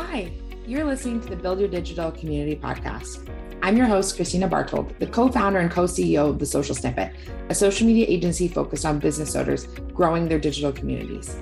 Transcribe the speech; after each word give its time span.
Hi, 0.00 0.30
you're 0.64 0.84
listening 0.84 1.20
to 1.22 1.28
the 1.28 1.34
Build 1.34 1.58
Your 1.58 1.68
Digital 1.68 2.12
Community 2.12 2.54
podcast. 2.54 3.28
I'm 3.62 3.76
your 3.76 3.86
host, 3.86 4.14
Christina 4.14 4.48
Bartold, 4.48 4.96
the 5.00 5.08
co 5.08 5.28
founder 5.28 5.58
and 5.58 5.72
co 5.72 5.84
CEO 5.84 6.30
of 6.30 6.38
The 6.38 6.46
Social 6.46 6.72
Snippet, 6.72 7.12
a 7.48 7.54
social 7.54 7.84
media 7.84 8.06
agency 8.08 8.46
focused 8.46 8.86
on 8.86 9.00
business 9.00 9.34
owners 9.34 9.66
growing 9.92 10.28
their 10.28 10.38
digital 10.38 10.70
communities. 10.70 11.36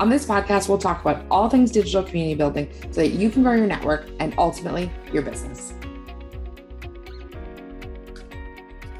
On 0.00 0.10
this 0.10 0.26
podcast, 0.26 0.68
we'll 0.68 0.76
talk 0.76 1.00
about 1.00 1.24
all 1.30 1.48
things 1.48 1.70
digital 1.70 2.02
community 2.02 2.34
building 2.34 2.70
so 2.90 3.00
that 3.00 3.12
you 3.12 3.30
can 3.30 3.42
grow 3.42 3.54
your 3.54 3.66
network 3.66 4.06
and 4.20 4.34
ultimately 4.36 4.92
your 5.10 5.22
business. 5.22 5.72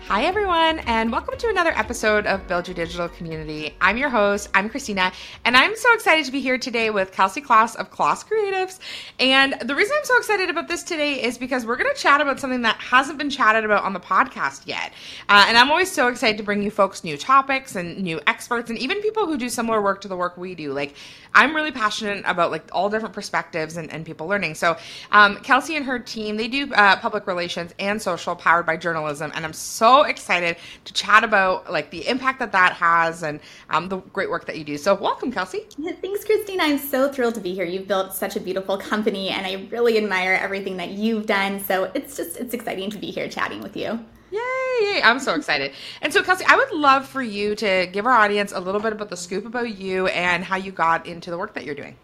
Hi, 0.09 0.27
everyone, 0.27 0.81
and 0.81 1.11
welcome 1.11 1.39
to 1.39 1.49
another 1.49 1.71
episode 1.71 2.27
of 2.27 2.47
Build 2.47 2.69
Your 2.69 2.75
Digital 2.75 3.09
Community. 3.09 3.75
I'm 3.81 3.97
your 3.97 4.11
host, 4.11 4.51
I'm 4.53 4.69
Christina, 4.69 5.11
and 5.47 5.57
I'm 5.57 5.75
so 5.75 5.95
excited 5.95 6.27
to 6.27 6.31
be 6.31 6.43
here 6.43 6.59
today 6.59 6.91
with 6.91 7.11
Kelsey 7.11 7.41
Kloss 7.41 7.75
of 7.75 7.91
Kloss 7.91 8.23
Creatives. 8.23 8.81
And 9.19 9.55
the 9.63 9.75
reason 9.75 9.97
I'm 9.99 10.05
so 10.05 10.19
excited 10.19 10.51
about 10.51 10.69
this 10.69 10.83
today 10.83 11.23
is 11.23 11.39
because 11.39 11.65
we're 11.65 11.77
going 11.77 11.93
to 11.93 11.99
chat 11.99 12.21
about 12.21 12.39
something 12.39 12.61
that 12.63 12.77
hasn't 12.77 13.17
been 13.17 13.31
chatted 13.31 13.65
about 13.65 13.83
on 13.83 13.95
the 13.95 13.99
podcast 13.99 14.67
yet. 14.67 14.93
Uh, 15.31 15.47
and 15.49 15.57
I'm 15.57 15.71
always 15.71 15.91
so 15.91 16.09
excited 16.09 16.37
to 16.37 16.45
bring 16.45 16.63
you 16.63 16.71
folks 16.71 17.03
new 17.03 17.17
topics 17.17 17.75
and 17.75 18.03
new 18.03 18.21
experts, 18.27 18.69
and 18.69 18.79
even 18.79 19.01
people 19.01 19.27
who 19.27 19.39
do 19.39 19.49
similar 19.49 19.81
work 19.81 20.03
to 20.03 20.09
the 20.09 20.17
work 20.17 20.37
we 20.37 20.55
do. 20.55 20.75
Like, 20.75 20.95
I'm 21.33 21.57
really 21.57 21.73
passionate 21.73 22.23
about 22.27 22.51
like 22.51 22.69
all 22.73 22.91
different 22.91 23.15
perspectives 23.15 23.79
and, 23.79 23.91
and 23.91 24.05
people 24.05 24.27
learning. 24.27 24.57
So, 24.57 24.77
um, 25.13 25.37
Kelsey 25.39 25.77
and 25.77 25.87
her 25.87 25.99
team, 25.99 26.37
they 26.37 26.47
do 26.47 26.73
uh, 26.75 26.97
public 26.97 27.27
relations 27.27 27.73
and 27.79 28.01
social 28.01 28.37
powered 28.37 28.67
by 28.67 28.77
journalism, 28.77 29.33
and 29.35 29.47
I'm 29.47 29.55
so 29.55 29.94
excited 30.03 30.57
to 30.85 30.93
chat 30.93 31.25
about 31.25 31.71
like 31.73 31.91
the 31.91 32.07
impact 32.07 32.39
that 32.41 32.53
that 32.53 32.73
has 32.75 33.23
and 33.23 33.41
um, 33.71 33.89
the 33.89 33.99
great 33.99 34.31
work 34.31 34.47
that 34.47 34.59
you 34.59 34.65
do. 34.65 34.77
So 34.77 34.95
welcome, 34.95 35.33
Kelsey. 35.33 35.67
Thanks, 36.03 36.25
Christine. 36.25 36.61
I'm 36.61 36.79
so 36.79 37.11
thrilled 37.13 37.35
to 37.35 37.41
be 37.41 37.55
here. 37.55 37.65
You've 37.65 37.89
built 37.89 38.15
such 38.15 38.37
a 38.37 38.41
beautiful 38.41 38.77
company, 38.77 39.31
and 39.31 39.47
I 39.47 39.67
really 39.71 39.99
admire 39.99 40.35
everything 40.35 40.77
that 40.79 40.91
you've 40.91 41.27
done. 41.27 41.61
So 41.61 41.91
it's 41.95 42.17
just 42.17 42.37
it's 42.37 42.55
exciting 42.55 42.91
to 42.91 42.99
be 42.99 43.11
here 43.11 43.29
chatting 43.29 43.61
with 43.61 43.77
you. 43.77 44.05
Yay! 44.31 45.01
I'm 45.03 45.21
so 45.21 45.35
excited. 45.35 45.73
And 46.03 46.13
so, 46.13 46.23
Kelsey, 46.23 46.45
I 46.49 46.57
would 46.57 46.73
love 46.73 47.07
for 47.07 47.23
you 47.23 47.55
to 47.55 47.87
give 47.93 48.05
our 48.05 48.13
audience 48.13 48.53
a 48.53 48.59
little 48.59 48.81
bit 48.81 48.93
about 48.93 49.09
the 49.09 49.17
scoop 49.17 49.47
about 49.47 49.79
you 49.79 50.09
and 50.09 50.43
how 50.43 50.57
you 50.57 50.73
got 50.73 51.07
into 51.07 51.31
the 51.31 51.39
work 51.39 51.55
that 51.55 51.65
you're 51.65 51.75
doing. 51.77 51.97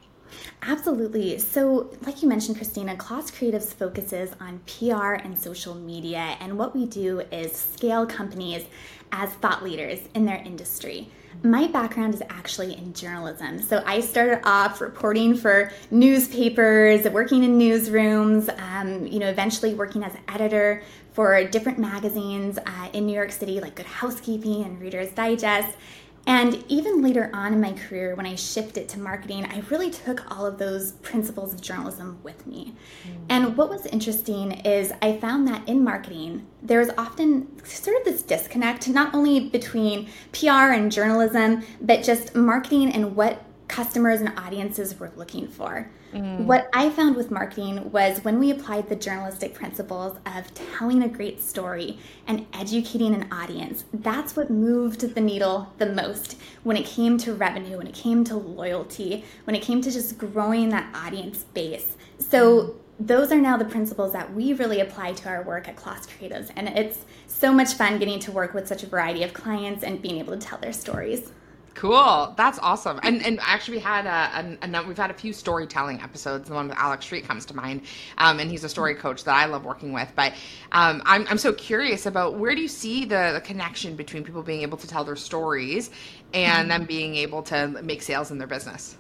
Absolutely. 0.63 1.39
So, 1.39 1.91
like 2.05 2.23
you 2.23 2.29
mentioned, 2.29 2.59
Christina, 2.59 2.95
Kloss 2.95 3.33
Creatives 3.33 3.73
focuses 3.73 4.31
on 4.41 4.61
PR 4.67 5.15
and 5.15 5.39
social 5.39 5.75
media. 5.75 6.37
And 6.41 6.59
what 6.59 6.77
we 6.77 6.85
do 6.85 7.21
is 7.33 7.53
scale 7.53 8.07
companies 8.07 8.67
as 9.11 9.31
thought 9.35 9.63
leaders 9.65 10.01
in 10.15 10.27
their 10.27 10.37
industry. 10.45 11.09
My 11.43 11.69
background 11.69 12.13
is 12.13 12.23
actually 12.29 12.77
in 12.77 12.93
journalism. 12.93 13.63
So 13.63 13.83
I 13.87 14.01
started 14.01 14.41
off 14.45 14.83
reporting 14.83 15.35
for 15.35 15.73
newspapers, 15.91 17.09
working 17.09 17.45
in 17.45 17.59
newsrooms, 17.59 18.51
um, 18.61 19.07
you 19.07 19.19
know, 19.19 19.29
eventually 19.29 19.73
working 19.73 20.05
as 20.05 20.15
an 20.15 20.21
editor 20.29 20.83
for 21.13 21.43
different 21.45 21.79
magazines 21.79 22.59
uh, 22.59 22.89
in 22.93 23.07
New 23.07 23.15
York 23.15 23.33
City, 23.33 23.61
like 23.61 23.75
Good 23.75 23.87
Housekeeping 23.87 24.65
and 24.65 24.81
Reader's 24.81 25.11
Digest. 25.13 25.77
And 26.27 26.65
even 26.69 27.03
later 27.03 27.31
on 27.33 27.53
in 27.55 27.61
my 27.61 27.73
career, 27.73 28.15
when 28.15 28.27
I 28.27 28.35
shifted 28.35 28.89
to 28.91 29.01
marketing, 29.01 29.47
I 29.47 29.63
really 29.71 29.91
took 29.91 30.31
all 30.31 30.47
of 30.47 30.59
those 30.59 30.93
principles 30.93 31.55
of 31.55 31.61
journalism 31.61 32.19
with 32.23 32.47
me. 32.47 32.75
Mm. 33.07 33.17
And 33.29 33.57
what 33.57 33.71
was 33.71 33.87
interesting 33.87 34.53
is 34.61 34.93
I 35.03 35.17
found 35.17 35.49
that 35.49 35.69
in 35.69 35.83
marketing, 35.83 36.47
there's 36.63 36.91
often 36.99 37.65
sort 37.65 37.97
of 37.97 38.05
this 38.05 38.23
disconnect, 38.23 38.89
not 38.89 39.15
only 39.15 39.49
between 39.49 40.09
PR 40.33 40.73
and 40.73 40.93
journalism, 40.93 41.63
but 41.81 42.05
just 42.05 42.35
marketing 42.35 42.93
and 42.93 43.17
what 43.17 43.43
customers 43.71 44.21
and 44.21 44.37
audiences 44.37 44.99
were 44.99 45.13
looking 45.15 45.47
for. 45.47 45.89
Mm. 46.13 46.45
What 46.45 46.69
I 46.73 46.91
found 46.91 47.15
with 47.15 47.31
marketing 47.31 47.93
was 47.93 48.25
when 48.25 48.41
we 48.41 48.51
applied 48.51 48.89
the 48.89 48.97
journalistic 48.97 49.55
principles 49.55 50.19
of 50.27 50.53
telling 50.55 51.05
a 51.05 51.09
great 51.09 51.41
story 51.41 51.99
and 52.27 52.47
educating 52.53 53.15
an 53.15 53.33
audience, 53.33 53.85
that's 53.95 54.35
what 54.35 54.51
moved 54.51 55.15
the 55.15 55.21
needle 55.21 55.73
the 55.79 55.87
most 55.87 56.37
when 56.65 56.77
it 56.77 56.85
came 56.85 57.17
to 57.19 57.33
revenue, 57.33 57.79
when 57.79 57.87
it 57.87 57.95
came 57.95 58.25
to 58.25 58.37
loyalty, 58.37 59.25
when 59.45 59.55
it 59.55 59.63
came 59.63 59.81
to 59.83 59.91
just 59.91 60.19
growing 60.19 60.71
that 60.71 60.93
audience 60.93 61.45
base. 61.45 61.97
So, 62.19 62.75
those 62.99 63.33
are 63.33 63.41
now 63.41 63.57
the 63.57 63.65
principles 63.65 64.13
that 64.13 64.35
we 64.35 64.53
really 64.53 64.81
apply 64.81 65.15
to 65.15 65.29
our 65.31 65.43
work 65.43 65.69
at 65.69 65.77
Kloss 65.77 66.07
Creatives. 66.07 66.51
And 66.55 66.69
it's 66.69 67.07
so 67.29 67.51
much 67.51 67.73
fun 67.73 67.99
getting 67.99 68.19
to 68.19 68.31
work 68.31 68.53
with 68.53 68.69
such 68.69 68.83
a 68.83 68.87
variety 68.87 69.23
of 69.23 69.33
clients 69.33 69.83
and 69.83 70.03
being 70.03 70.19
able 70.19 70.35
to 70.35 70.39
tell 70.39 70.59
their 70.59 70.75
stories. 70.75 71.33
Cool. 71.81 72.35
That's 72.37 72.59
awesome. 72.59 73.01
And 73.03 73.25
and 73.25 73.41
actually 73.41 73.79
we 73.79 73.83
had 73.83 74.05
a, 74.05 74.59
a, 74.63 74.81
a, 74.81 74.87
we've 74.87 74.99
had 74.99 75.11
a 75.11 75.15
few 75.15 75.33
storytelling 75.33 76.03
episodes. 76.03 76.47
The 76.47 76.55
one 76.55 76.69
with 76.69 76.77
Alex 76.77 77.07
Street 77.07 77.27
comes 77.27 77.47
to 77.47 77.57
mind, 77.57 77.85
um, 78.19 78.39
and 78.39 78.51
he's 78.51 78.65
a 78.65 78.69
story 78.69 78.95
coach 78.95 79.25
that 79.25 79.35
I 79.35 79.47
love 79.47 79.65
working 79.65 79.95
with. 79.95 80.13
But 80.15 80.35
um, 80.73 81.01
I'm 81.07 81.27
I'm 81.29 81.39
so 81.39 81.55
curious 81.55 82.05
about 82.05 82.35
where 82.35 82.55
do 82.55 82.61
you 82.61 82.69
see 82.69 83.07
the, 83.07 83.31
the 83.33 83.41
connection 83.41 83.97
between 83.97 84.25
people 84.25 84.43
being 84.43 84.61
able 84.61 84.77
to 84.77 84.87
tell 84.87 85.05
their 85.05 85.17
stories 85.17 85.89
and 86.35 86.71
them 86.71 86.85
being 86.85 87.15
able 87.15 87.43
to 87.45 87.69
make 87.83 88.03
sales 88.03 88.31
in 88.31 88.37
their 88.37 88.47
business. 88.47 88.99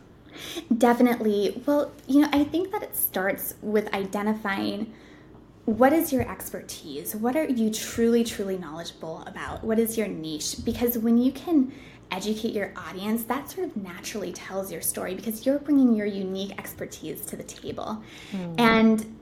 Definitely. 0.78 1.62
Well, 1.66 1.92
you 2.06 2.22
know, 2.22 2.30
I 2.32 2.44
think 2.44 2.72
that 2.72 2.82
it 2.82 2.96
starts 2.96 3.56
with 3.60 3.92
identifying 3.92 4.90
what 5.66 5.92
is 5.92 6.14
your 6.14 6.26
expertise? 6.26 7.14
What 7.14 7.36
are 7.36 7.44
you 7.44 7.70
truly, 7.70 8.24
truly 8.24 8.56
knowledgeable 8.56 9.22
about? 9.26 9.62
What 9.62 9.78
is 9.78 9.98
your 9.98 10.08
niche? 10.08 10.64
Because 10.64 10.96
when 10.96 11.18
you 11.18 11.30
can 11.30 11.72
educate 12.10 12.52
your 12.52 12.72
audience, 12.76 13.24
that 13.24 13.50
sort 13.50 13.66
of 13.68 13.76
naturally 13.76 14.32
tells 14.32 14.70
your 14.72 14.80
story 14.80 15.14
because 15.14 15.46
you're 15.46 15.58
bringing 15.58 15.94
your 15.94 16.06
unique 16.06 16.58
expertise 16.58 17.24
to 17.26 17.36
the 17.36 17.42
table. 17.44 18.02
Mm. 18.32 18.60
And 18.60 19.18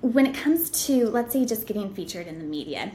when 0.00 0.26
it 0.26 0.34
comes 0.34 0.70
to, 0.86 1.08
let's 1.08 1.32
say, 1.32 1.44
just 1.44 1.66
getting 1.66 1.94
featured 1.94 2.26
in 2.26 2.38
the 2.38 2.44
media, 2.44 2.92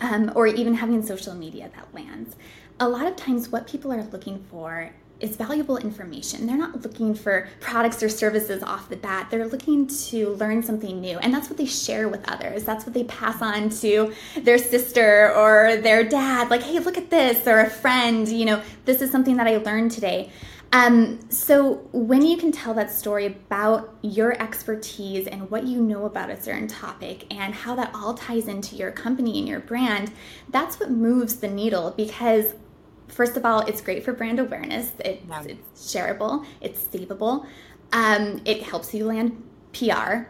um, 0.00 0.32
or 0.34 0.46
even 0.46 0.74
having 0.74 1.04
social 1.04 1.34
media 1.34 1.70
that 1.74 1.92
lands, 1.92 2.36
a 2.78 2.88
lot 2.88 3.06
of 3.06 3.16
times 3.16 3.50
what 3.50 3.66
people 3.66 3.92
are 3.92 4.02
looking 4.04 4.44
for 4.50 4.90
is 5.20 5.36
valuable 5.36 5.76
information. 5.76 6.46
They're 6.46 6.56
not 6.56 6.82
looking 6.82 7.14
for 7.14 7.48
products 7.60 8.02
or 8.02 8.08
services 8.08 8.62
off 8.62 8.88
the 8.88 8.96
bat. 8.96 9.28
They're 9.30 9.46
looking 9.46 9.86
to 9.86 10.30
learn 10.30 10.62
something 10.62 11.00
new. 11.00 11.18
And 11.18 11.32
that's 11.32 11.48
what 11.48 11.58
they 11.58 11.66
share 11.66 12.08
with 12.08 12.28
others. 12.28 12.64
That's 12.64 12.84
what 12.84 12.94
they 12.94 13.04
pass 13.04 13.40
on 13.42 13.70
to 13.80 14.12
their 14.42 14.58
sister 14.58 15.32
or 15.34 15.76
their 15.76 16.04
dad. 16.04 16.50
Like, 16.50 16.62
hey, 16.62 16.78
look 16.78 16.98
at 16.98 17.10
this, 17.10 17.46
or 17.46 17.60
a 17.60 17.70
friend, 17.70 18.28
you 18.28 18.44
know, 18.44 18.62
this 18.84 19.02
is 19.02 19.10
something 19.10 19.36
that 19.36 19.46
I 19.46 19.58
learned 19.58 19.90
today. 19.90 20.30
Um, 20.72 21.18
so, 21.30 21.88
when 21.90 22.24
you 22.24 22.36
can 22.36 22.52
tell 22.52 22.74
that 22.74 22.92
story 22.92 23.26
about 23.26 23.92
your 24.02 24.40
expertise 24.40 25.26
and 25.26 25.50
what 25.50 25.64
you 25.64 25.80
know 25.80 26.04
about 26.04 26.30
a 26.30 26.40
certain 26.40 26.68
topic 26.68 27.26
and 27.32 27.52
how 27.52 27.74
that 27.74 27.90
all 27.92 28.14
ties 28.14 28.46
into 28.46 28.76
your 28.76 28.92
company 28.92 29.40
and 29.40 29.48
your 29.48 29.58
brand, 29.58 30.12
that's 30.50 30.78
what 30.78 30.92
moves 30.92 31.36
the 31.36 31.48
needle 31.48 31.92
because 31.96 32.54
first 33.10 33.36
of 33.36 33.44
all, 33.44 33.60
it's 33.60 33.80
great 33.80 34.04
for 34.04 34.12
brand 34.12 34.38
awareness. 34.38 34.92
It's, 35.04 35.22
yeah. 35.28 35.42
it's 35.46 35.94
shareable, 35.94 36.44
it's 36.60 36.82
savable. 36.84 37.46
Um, 37.92 38.40
it 38.44 38.62
helps 38.62 38.94
you 38.94 39.04
land 39.06 39.42
PR, 39.72 40.26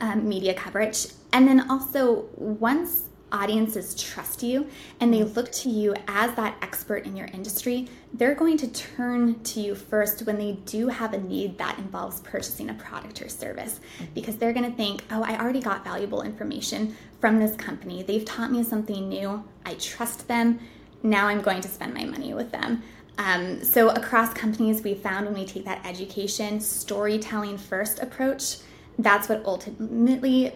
um, 0.00 0.28
media 0.28 0.54
coverage. 0.54 1.06
And 1.32 1.48
then 1.48 1.70
also, 1.70 2.26
once 2.36 3.08
audiences 3.34 4.00
trust 4.00 4.44
you 4.44 4.66
and 5.00 5.12
they 5.12 5.24
look 5.24 5.50
to 5.50 5.68
you 5.68 5.94
as 6.06 6.32
that 6.36 6.56
expert 6.62 7.04
in 7.04 7.16
your 7.16 7.26
industry, 7.32 7.88
they're 8.12 8.34
going 8.34 8.56
to 8.56 8.68
turn 8.68 9.42
to 9.42 9.60
you 9.60 9.74
first 9.74 10.22
when 10.22 10.38
they 10.38 10.52
do 10.66 10.88
have 10.88 11.12
a 11.12 11.18
need 11.18 11.58
that 11.58 11.76
involves 11.78 12.20
purchasing 12.20 12.70
a 12.70 12.74
product 12.74 13.20
or 13.20 13.28
service 13.28 13.80
because 14.14 14.36
they're 14.36 14.52
going 14.52 14.70
to 14.70 14.76
think, 14.76 15.02
oh, 15.10 15.22
I 15.22 15.38
already 15.38 15.60
got 15.60 15.82
valuable 15.82 16.22
information 16.22 16.96
from 17.20 17.40
this 17.40 17.56
company. 17.56 18.04
They've 18.04 18.24
taught 18.24 18.52
me 18.52 18.62
something 18.62 19.08
new. 19.08 19.42
I 19.66 19.74
trust 19.74 20.28
them 20.28 20.60
now 21.04 21.28
I'm 21.28 21.42
going 21.42 21.60
to 21.60 21.68
spend 21.68 21.94
my 21.94 22.04
money 22.04 22.34
with 22.34 22.50
them. 22.50 22.82
Um, 23.16 23.62
so, 23.62 23.90
across 23.90 24.34
companies, 24.34 24.82
we 24.82 24.94
found 24.94 25.26
when 25.26 25.34
we 25.34 25.46
take 25.46 25.64
that 25.66 25.86
education, 25.86 26.60
storytelling 26.60 27.58
first 27.58 28.00
approach, 28.00 28.56
that's 28.98 29.28
what 29.28 29.44
ultimately 29.44 30.52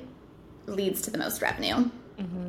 leads 0.67 1.03
to 1.03 1.11
the 1.11 1.19
most 1.19 1.41
revenue. 1.41 1.91
Mm-hmm. 2.19 2.48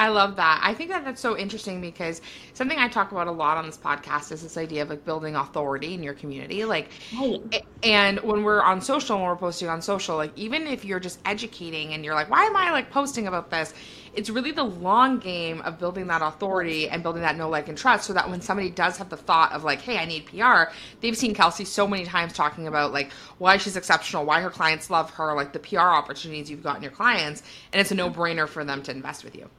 I 0.00 0.08
love 0.08 0.36
that. 0.36 0.62
I 0.62 0.72
think 0.72 0.88
that 0.88 1.04
that's 1.04 1.20
so 1.20 1.36
interesting 1.36 1.82
because 1.82 2.22
something 2.54 2.78
I 2.78 2.88
talk 2.88 3.12
about 3.12 3.26
a 3.26 3.32
lot 3.32 3.58
on 3.58 3.66
this 3.66 3.76
podcast 3.76 4.32
is 4.32 4.42
this 4.42 4.56
idea 4.56 4.80
of 4.80 4.88
like 4.88 5.04
building 5.04 5.36
authority 5.36 5.92
in 5.92 6.02
your 6.02 6.14
community. 6.14 6.64
Like, 6.64 6.88
right. 7.20 7.66
and 7.82 8.18
when 8.20 8.42
we're 8.42 8.62
on 8.62 8.80
social, 8.80 9.18
when 9.18 9.26
we're 9.26 9.36
posting 9.36 9.68
on 9.68 9.82
social, 9.82 10.16
like 10.16 10.32
even 10.38 10.66
if 10.66 10.86
you're 10.86 11.00
just 11.00 11.20
educating 11.26 11.92
and 11.92 12.02
you're 12.02 12.14
like, 12.14 12.30
why 12.30 12.44
am 12.44 12.56
I 12.56 12.70
like 12.70 12.90
posting 12.90 13.26
about 13.26 13.50
this? 13.50 13.74
It's 14.14 14.30
really 14.30 14.52
the 14.52 14.64
long 14.64 15.18
game 15.18 15.60
of 15.60 15.78
building 15.78 16.06
that 16.06 16.22
authority 16.22 16.88
and 16.88 17.02
building 17.02 17.20
that 17.20 17.36
know, 17.36 17.50
like, 17.50 17.68
and 17.68 17.76
trust 17.76 18.06
so 18.06 18.14
that 18.14 18.30
when 18.30 18.40
somebody 18.40 18.70
does 18.70 18.96
have 18.96 19.10
the 19.10 19.18
thought 19.18 19.52
of 19.52 19.64
like, 19.64 19.82
hey, 19.82 19.98
I 19.98 20.06
need 20.06 20.24
PR, 20.24 20.72
they've 21.02 21.14
seen 21.16 21.34
Kelsey 21.34 21.66
so 21.66 21.86
many 21.86 22.06
times 22.06 22.32
talking 22.32 22.66
about 22.68 22.94
like 22.94 23.12
why 23.36 23.58
she's 23.58 23.76
exceptional, 23.76 24.24
why 24.24 24.40
her 24.40 24.48
clients 24.48 24.88
love 24.88 25.10
her, 25.10 25.34
like 25.34 25.52
the 25.52 25.58
PR 25.58 25.80
opportunities 25.80 26.50
you've 26.50 26.62
gotten 26.62 26.82
your 26.82 26.90
clients, 26.90 27.42
and 27.74 27.82
it's 27.82 27.90
a 27.90 27.94
no 27.94 28.08
brainer 28.08 28.48
for 28.48 28.64
them 28.64 28.82
to 28.84 28.90
invest 28.90 29.24
with 29.24 29.36
you. 29.36 29.50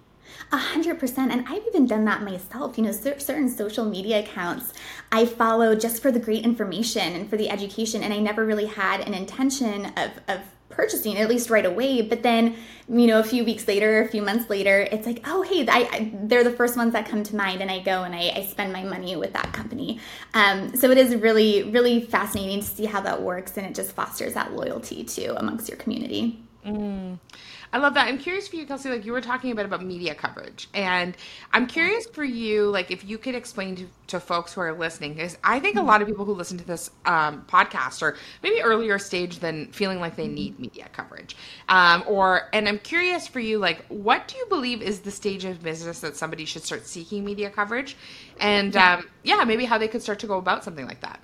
A 0.52 0.58
hundred 0.58 1.00
percent. 1.00 1.32
And 1.32 1.46
I've 1.48 1.66
even 1.68 1.86
done 1.86 2.06
that 2.06 2.24
myself. 2.24 2.78
You 2.78 2.84
know, 2.84 2.92
certain 2.92 3.50
social 3.50 3.86
media 3.86 4.20
accounts 4.20 4.74
I 5.12 5.26
follow 5.26 5.76
just 5.76 6.02
for 6.02 6.12
the 6.12 6.20
great 6.20 6.44
information 6.44 7.14
and 7.14 7.30
for 7.30 7.38
the 7.38 7.50
education. 7.50 8.04
And 8.04 8.14
I 8.14 8.20
never 8.20 8.46
really 8.46 8.68
had 8.68 9.02
an 9.02 9.14
intention 9.14 9.86
of, 9.98 10.12
of 10.28 10.42
purchasing 10.72 11.18
at 11.18 11.30
least 11.30 11.50
right 11.50 11.66
away 11.66 12.02
but 12.02 12.24
then 12.24 12.56
you 12.90 13.06
know 13.06 13.20
a 13.20 13.24
few 13.24 13.44
weeks 13.44 13.68
later 13.68 14.02
a 14.02 14.08
few 14.08 14.22
months 14.22 14.50
later 14.50 14.88
it's 14.92 15.06
like 15.06 15.22
oh 15.26 15.42
hey 15.42 15.68
I, 15.68 15.80
I, 15.92 16.12
they're 16.24 16.44
the 16.44 16.52
first 16.52 16.78
ones 16.78 16.94
that 16.94 17.08
come 17.08 17.24
to 17.24 17.36
mind 17.36 17.62
and 17.62 17.70
i 17.70 17.80
go 17.80 18.04
and 18.04 18.16
i, 18.16 18.32
I 18.36 18.46
spend 18.46 18.74
my 18.74 18.84
money 18.84 19.16
with 19.16 19.34
that 19.34 19.54
company 19.54 20.00
um, 20.34 20.76
so 20.76 20.90
it 20.90 20.98
is 20.98 21.16
really 21.16 21.64
really 21.64 22.02
fascinating 22.02 22.62
to 22.62 22.66
see 22.66 22.86
how 22.86 23.02
that 23.02 23.22
works 23.22 23.58
and 23.58 23.66
it 23.66 23.76
just 23.76 23.92
fosters 23.92 24.34
that 24.34 24.54
loyalty 24.54 25.04
too 25.04 25.36
amongst 25.38 25.68
your 25.68 25.78
community 25.78 26.42
mm. 26.66 27.20
I 27.74 27.78
love 27.78 27.94
that. 27.94 28.08
I'm 28.08 28.18
curious 28.18 28.50
for 28.50 28.58
you, 28.58 28.66
Kelsey. 28.66 28.90
Like 28.90 29.06
you 29.06 29.14
were 29.14 29.22
talking 29.22 29.52
a 29.52 29.56
bit 29.56 29.66
about 29.66 29.84
media 29.84 30.14
coverage, 30.14 30.68
and 30.74 31.16
I'm 31.54 31.68
curious 31.68 32.06
for 32.06 32.24
you, 32.24 32.66
like 32.66 32.92
if 32.92 33.06
you 33.06 33.18
could 33.18 33.34
explain 33.34 33.78
to, 33.78 33.86
to 34.08 34.20
folks 34.20 34.54
who 34.54 34.60
are 34.60 34.74
listening, 34.74 35.14
because 35.14 35.38
I 35.42 35.62
think 35.62 35.78
a 35.78 35.82
lot 35.82 36.02
of 36.02 36.08
people 36.08 36.26
who 36.26 36.34
listen 36.34 36.58
to 36.58 36.66
this 36.66 36.92
um, 37.06 37.46
podcast 37.48 38.02
are 38.02 38.18
maybe 38.44 38.62
earlier 38.62 39.00
stage 39.00 39.40
than 39.40 39.72
feeling 39.72 40.02
like 40.02 40.18
they 40.18 40.28
need 40.28 40.60
media 40.60 40.90
coverage, 40.92 41.38
um, 41.70 42.04
or 42.08 42.50
and 42.52 42.68
I'm 42.68 42.80
curious 42.80 43.26
for 43.26 43.40
you, 43.40 43.58
like 43.58 43.86
what 43.88 44.28
do 44.28 44.38
you 44.38 44.46
believe 44.48 44.82
is 44.82 45.00
the 45.00 45.12
stage 45.12 45.46
of 45.46 45.64
business 45.64 46.02
that 46.02 46.18
somebody 46.18 46.44
should 46.44 46.64
start 46.64 46.86
seeking 46.86 47.24
media 47.24 47.50
coverage, 47.50 47.96
and 48.42 48.76
um, 48.76 49.10
yeah, 49.24 49.46
maybe 49.46 49.64
how 49.64 49.78
they 49.78 49.88
could 49.88 50.02
start 50.02 50.20
to 50.20 50.28
go 50.28 50.38
about 50.38 50.66
something 50.66 50.86
like 50.86 51.00
that. 51.02 51.22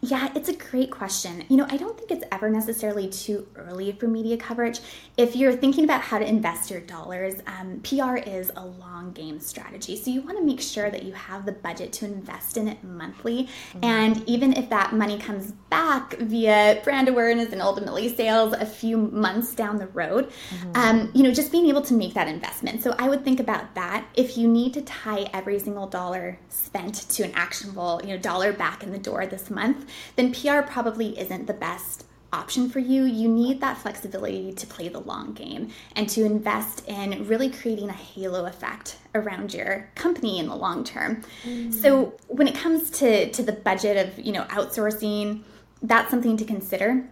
Yeah, 0.00 0.30
it's 0.34 0.48
a 0.48 0.56
great 0.56 0.90
question. 0.90 1.44
You 1.48 1.56
know, 1.56 1.66
I 1.68 1.76
don't 1.76 1.96
think 1.96 2.10
it's 2.10 2.24
ever 2.32 2.50
necessarily 2.50 3.08
too 3.08 3.46
early 3.56 3.92
for 3.92 4.06
media 4.06 4.36
coverage. 4.36 4.80
If 5.16 5.36
you're 5.36 5.56
thinking 5.56 5.84
about 5.84 6.02
how 6.02 6.18
to 6.18 6.26
invest 6.26 6.70
your 6.70 6.80
dollars, 6.80 7.34
um, 7.46 7.80
PR 7.80 8.16
is 8.16 8.50
a 8.56 8.64
long 8.64 9.12
game 9.12 9.40
strategy. 9.40 9.96
So 9.96 10.10
you 10.10 10.22
want 10.22 10.38
to 10.38 10.44
make 10.44 10.60
sure 10.60 10.90
that 10.90 11.02
you 11.02 11.12
have 11.12 11.46
the 11.46 11.52
budget 11.52 11.92
to 11.94 12.04
invest 12.04 12.56
in 12.56 12.68
it 12.68 12.82
monthly. 12.84 13.44
Mm-hmm. 13.44 13.84
And 13.84 14.28
even 14.28 14.52
if 14.54 14.68
that 14.70 14.92
money 14.92 15.18
comes 15.18 15.52
back 15.70 16.16
via 16.18 16.80
brand 16.84 17.08
awareness 17.08 17.52
and 17.52 17.60
ultimately 17.62 18.14
sales 18.14 18.52
a 18.52 18.66
few 18.66 18.96
months 18.96 19.54
down 19.54 19.78
the 19.78 19.88
road, 19.88 20.30
mm-hmm. 20.50 20.72
um, 20.74 21.10
you 21.14 21.22
know, 21.22 21.32
just 21.32 21.52
being 21.52 21.66
able 21.66 21.82
to 21.82 21.94
make 21.94 22.14
that 22.14 22.28
investment. 22.28 22.82
So 22.82 22.94
I 22.98 23.08
would 23.08 23.24
think 23.24 23.40
about 23.40 23.74
that. 23.74 24.06
If 24.14 24.36
you 24.36 24.48
need 24.48 24.74
to 24.74 24.82
tie 24.82 25.28
every 25.32 25.58
single 25.58 25.86
dollar 25.86 26.38
spent 26.48 26.94
to 27.10 27.24
an 27.24 27.32
actionable, 27.34 28.00
you 28.02 28.10
know, 28.10 28.18
dollar 28.18 28.52
back 28.52 28.82
in 28.82 28.92
the 28.92 28.98
door 28.98 29.26
this 29.26 29.50
month, 29.50 29.73
month, 29.74 29.90
then 30.16 30.32
PR 30.32 30.60
probably 30.62 31.18
isn't 31.18 31.46
the 31.46 31.54
best 31.54 32.06
option 32.32 32.68
for 32.68 32.80
you. 32.80 33.04
You 33.04 33.28
need 33.28 33.60
that 33.60 33.78
flexibility 33.78 34.52
to 34.52 34.66
play 34.66 34.88
the 34.88 35.00
long 35.00 35.34
game 35.34 35.70
and 35.94 36.08
to 36.10 36.24
invest 36.24 36.86
in 36.88 37.26
really 37.28 37.48
creating 37.48 37.88
a 37.88 37.92
halo 37.92 38.46
effect 38.46 38.96
around 39.14 39.54
your 39.54 39.88
company 39.94 40.40
in 40.40 40.48
the 40.48 40.56
long 40.56 40.82
term. 40.82 41.22
Mm. 41.44 41.72
So 41.72 42.14
when 42.26 42.48
it 42.48 42.54
comes 42.56 42.90
to 42.98 43.30
to 43.30 43.42
the 43.42 43.52
budget 43.52 44.08
of, 44.08 44.18
you 44.24 44.32
know, 44.32 44.44
outsourcing, 44.44 45.42
that's 45.82 46.10
something 46.10 46.36
to 46.36 46.44
consider. 46.44 47.08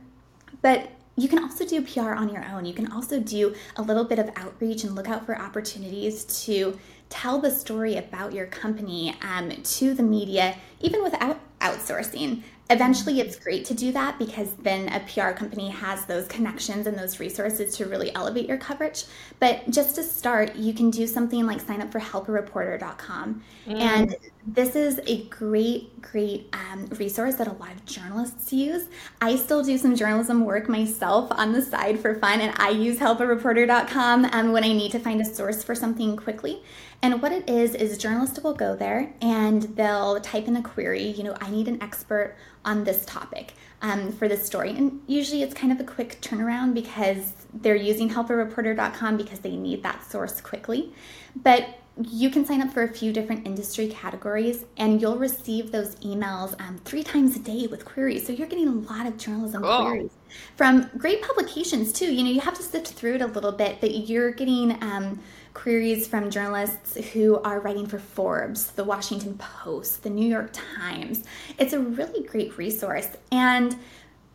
But 0.61 0.91
you 1.17 1.29
can 1.29 1.41
also 1.41 1.67
do 1.67 1.83
PR 1.83 2.13
on 2.13 2.31
your 2.31 2.45
own. 2.47 2.65
You 2.65 2.73
can 2.73 2.91
also 2.91 3.21
do 3.21 3.55
a 3.77 3.83
little 3.83 4.05
bit 4.05 4.19
of 4.19 4.31
outreach 4.35 4.83
and 4.85 4.95
look 4.95 5.09
out 5.09 5.27
for 5.27 5.39
opportunities 5.39 6.25
to 6.47 6.79
tell 7.13 7.39
the 7.39 7.51
story 7.51 7.97
about 7.97 8.33
your 8.33 8.47
company 8.47 9.15
um, 9.21 9.51
to 9.51 9.93
the 9.93 10.03
media, 10.03 10.57
even 10.81 11.03
without 11.03 11.39
outsourcing. 11.61 12.43
Eventually, 12.73 13.21
it's 13.21 13.37
great 13.37 13.67
to 13.67 13.75
do 13.75 13.93
that 13.93 14.19
because 14.19 14.55
then 14.63 14.89
a 14.95 15.01
PR 15.01 15.33
company 15.33 15.69
has 15.69 16.07
those 16.07 16.27
connections 16.27 16.87
and 16.87 16.99
those 16.99 17.21
resources 17.21 17.77
to 17.77 17.85
really 17.85 18.15
elevate 18.15 18.49
your 18.49 18.57
coverage. 18.57 19.05
But 19.41 19.69
just 19.69 19.95
to 19.97 20.03
start, 20.03 20.57
you 20.57 20.73
can 20.73 20.91
do 20.91 21.07
something 21.07 21.45
like 21.45 21.61
sign 21.61 21.83
up 21.83 21.93
for 21.93 22.01
helpareporter.com. 22.01 23.43
Mm. 23.67 23.79
And 23.79 24.17
this 24.47 24.75
is 24.75 25.03
a 25.07 25.25
great, 25.25 26.01
great 26.01 26.49
um, 26.55 26.87
resource 26.99 27.35
that 27.35 27.47
a 27.47 27.53
lot 27.53 27.73
of 27.73 27.85
journalists 27.85 28.55
use. 28.55 28.87
I 29.21 29.37
still 29.37 29.63
do 29.63 29.77
some 29.77 29.95
journalism 29.95 30.47
work 30.47 30.67
myself 30.71 31.31
on 31.31 31.53
the 31.53 31.61
side 31.61 32.01
for 32.01 32.15
fun, 32.15 32.41
and 32.41 32.55
I 32.57 32.71
use 32.71 32.99
helpareporter.com 32.99 34.31
um, 34.33 34.53
when 34.53 34.65
I 34.65 34.73
need 34.73 34.93
to 34.93 34.99
find 34.99 35.21
a 35.21 35.27
source 35.27 35.63
for 35.63 35.75
something 35.75 36.17
quickly. 36.17 36.63
And 37.03 37.21
what 37.21 37.33
it 37.33 37.51
is, 37.51 37.75
is 37.75 37.99
journalists 37.99 38.41
will 38.41 38.55
go 38.55 38.77
there 38.77 39.13
and 39.21 39.63
they'll 39.63 40.21
type 40.21 40.47
in 40.47 40.57
a 40.57 40.63
query, 40.63 41.09
you 41.09 41.25
know, 41.25 41.37
I 41.41 41.51
need 41.51 41.67
an 41.67 41.83
expert 41.83 42.37
on 42.65 42.85
this 42.85 43.05
topic 43.05 43.55
um, 43.81 44.13
for 44.13 44.29
this 44.29 44.45
story. 44.45 44.71
And 44.71 45.03
usually 45.07 45.43
it's 45.43 45.55
kind 45.55 45.73
of 45.73 45.81
a 45.81 45.85
quick 45.85 46.21
turnaround 46.21 46.75
because 46.75 47.33
they're 47.53 47.77
using 47.77 48.11
helpareporter.com 48.11 49.17
because 49.17 49.41
they 49.41 49.57
need 49.57 49.83
that 49.83 50.09
source 50.09 50.41
quickly. 50.41 50.93
But 51.35 51.82
you 52.01 52.31
can 52.31 52.45
sign 52.45 52.63
up 52.63 52.73
for 52.73 52.83
a 52.83 52.89
few 52.89 53.13
different 53.13 53.47
industry 53.47 53.89
categories 53.89 54.65
and 54.79 55.01
you'll 55.01 55.19
receive 55.19 55.71
those 55.71 55.95
emails 55.97 56.59
um, 56.61 56.79
three 56.85 57.03
times 57.03 57.37
a 57.37 57.39
day 57.39 57.67
with 57.67 57.85
queries. 57.85 58.27
So 58.27 58.33
you're 58.33 58.49
getting 58.49 58.69
a 58.69 58.93
lot 58.93 59.07
of 59.07 59.19
journalism 59.19 59.63
cool. 59.63 59.83
queries 59.83 60.11
from 60.57 60.91
great 60.97 61.23
publications 61.23 61.93
too. 61.93 62.13
You 62.13 62.25
know, 62.25 62.31
you 62.31 62.41
have 62.41 62.55
to 62.55 62.63
sift 62.63 62.89
through 62.89 63.17
it 63.17 63.23
a 63.23 63.27
little 63.27 63.53
bit, 63.53 63.81
but 63.81 64.09
you're 64.09 64.33
getting. 64.33 64.83
Um, 64.83 65.21
queries 65.55 66.07
from 66.07 66.31
journalists 66.31 66.97
who 67.13 67.39
are 67.43 67.61
writing 67.61 67.87
for 67.87 67.99
Forbes, 67.99 68.73
the 68.73 68.85
Washington 68.85 69.37
Post, 69.37 70.03
the 70.03 70.11
New 70.11 70.27
York 70.27 70.51
Times. 70.53 71.25
It's 71.59 71.73
a 71.73 71.79
really 71.79 72.27
great 72.27 72.57
resource. 72.57 73.09
And 73.31 73.77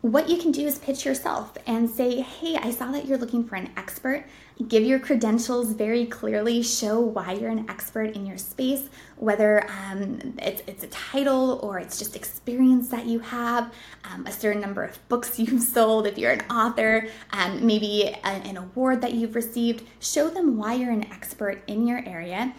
what 0.00 0.28
you 0.28 0.36
can 0.36 0.52
do 0.52 0.64
is 0.64 0.78
pitch 0.78 1.04
yourself 1.04 1.58
and 1.66 1.90
say, 1.90 2.20
hey, 2.20 2.56
I 2.56 2.70
saw 2.70 2.92
that 2.92 3.06
you're 3.06 3.18
looking 3.18 3.42
for 3.42 3.56
an 3.56 3.70
expert. 3.76 4.24
Give 4.68 4.84
your 4.84 5.00
credentials 5.00 5.72
very 5.72 6.06
clearly, 6.06 6.62
show 6.62 7.00
why 7.00 7.32
you're 7.32 7.50
an 7.50 7.68
expert 7.68 8.14
in 8.14 8.24
your 8.24 8.38
space, 8.38 8.88
whether 9.16 9.68
um, 9.68 10.34
it's, 10.38 10.62
it's, 10.68 10.84
a 10.84 10.88
title 10.88 11.58
or 11.64 11.80
it's 11.80 11.98
just 11.98 12.14
experience 12.14 12.88
that 12.90 13.06
you 13.06 13.18
have, 13.18 13.72
um, 14.04 14.24
a 14.26 14.32
certain 14.32 14.60
number 14.60 14.84
of 14.84 15.08
books 15.08 15.36
you've 15.38 15.62
sold, 15.62 16.06
if 16.06 16.16
you're 16.16 16.32
an 16.32 16.48
author, 16.48 17.08
um, 17.32 17.66
maybe 17.66 18.14
a, 18.22 18.26
an 18.26 18.56
award 18.56 19.00
that 19.00 19.14
you've 19.14 19.34
received. 19.34 19.84
Show 19.98 20.28
them 20.28 20.56
why 20.56 20.74
you're 20.74 20.92
an 20.92 21.10
expert 21.12 21.62
in 21.66 21.88
your 21.88 22.04
area. 22.06 22.54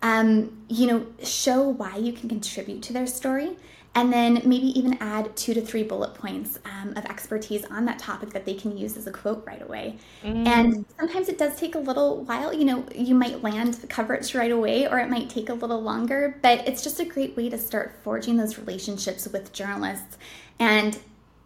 Um, 0.00 0.64
you 0.68 0.86
know, 0.86 1.06
show 1.22 1.62
why 1.62 1.96
you 1.96 2.12
can 2.12 2.28
contribute 2.28 2.82
to 2.82 2.92
their 2.92 3.06
story 3.06 3.56
and 3.96 4.12
then 4.12 4.42
maybe 4.44 4.76
even 4.78 4.98
add 5.00 5.34
two 5.36 5.54
to 5.54 5.60
three 5.60 5.84
bullet 5.84 6.14
points 6.14 6.58
um, 6.64 6.90
of 6.96 7.04
expertise 7.04 7.64
on 7.66 7.84
that 7.84 7.98
topic 7.98 8.30
that 8.30 8.44
they 8.44 8.54
can 8.54 8.76
use 8.76 8.96
as 8.96 9.06
a 9.06 9.12
quote 9.12 9.44
right 9.46 9.62
away. 9.62 9.98
Mm. 10.24 10.46
And 10.46 10.84
sometimes 10.98 11.28
it 11.28 11.38
does 11.38 11.56
take 11.56 11.76
a 11.76 11.78
little 11.78 12.24
while. 12.24 12.52
You 12.52 12.64
know, 12.64 12.84
you 12.94 13.14
might 13.14 13.42
land 13.42 13.84
coverage 13.88 14.34
right 14.34 14.50
away, 14.50 14.88
or 14.88 14.98
it 14.98 15.08
might 15.08 15.30
take 15.30 15.48
a 15.48 15.54
little 15.54 15.80
longer, 15.80 16.38
but 16.42 16.66
it's 16.66 16.82
just 16.82 16.98
a 16.98 17.04
great 17.04 17.36
way 17.36 17.48
to 17.48 17.58
start 17.58 17.96
forging 18.02 18.36
those 18.36 18.58
relationships 18.58 19.28
with 19.28 19.52
journalists. 19.52 20.18
And 20.58 20.98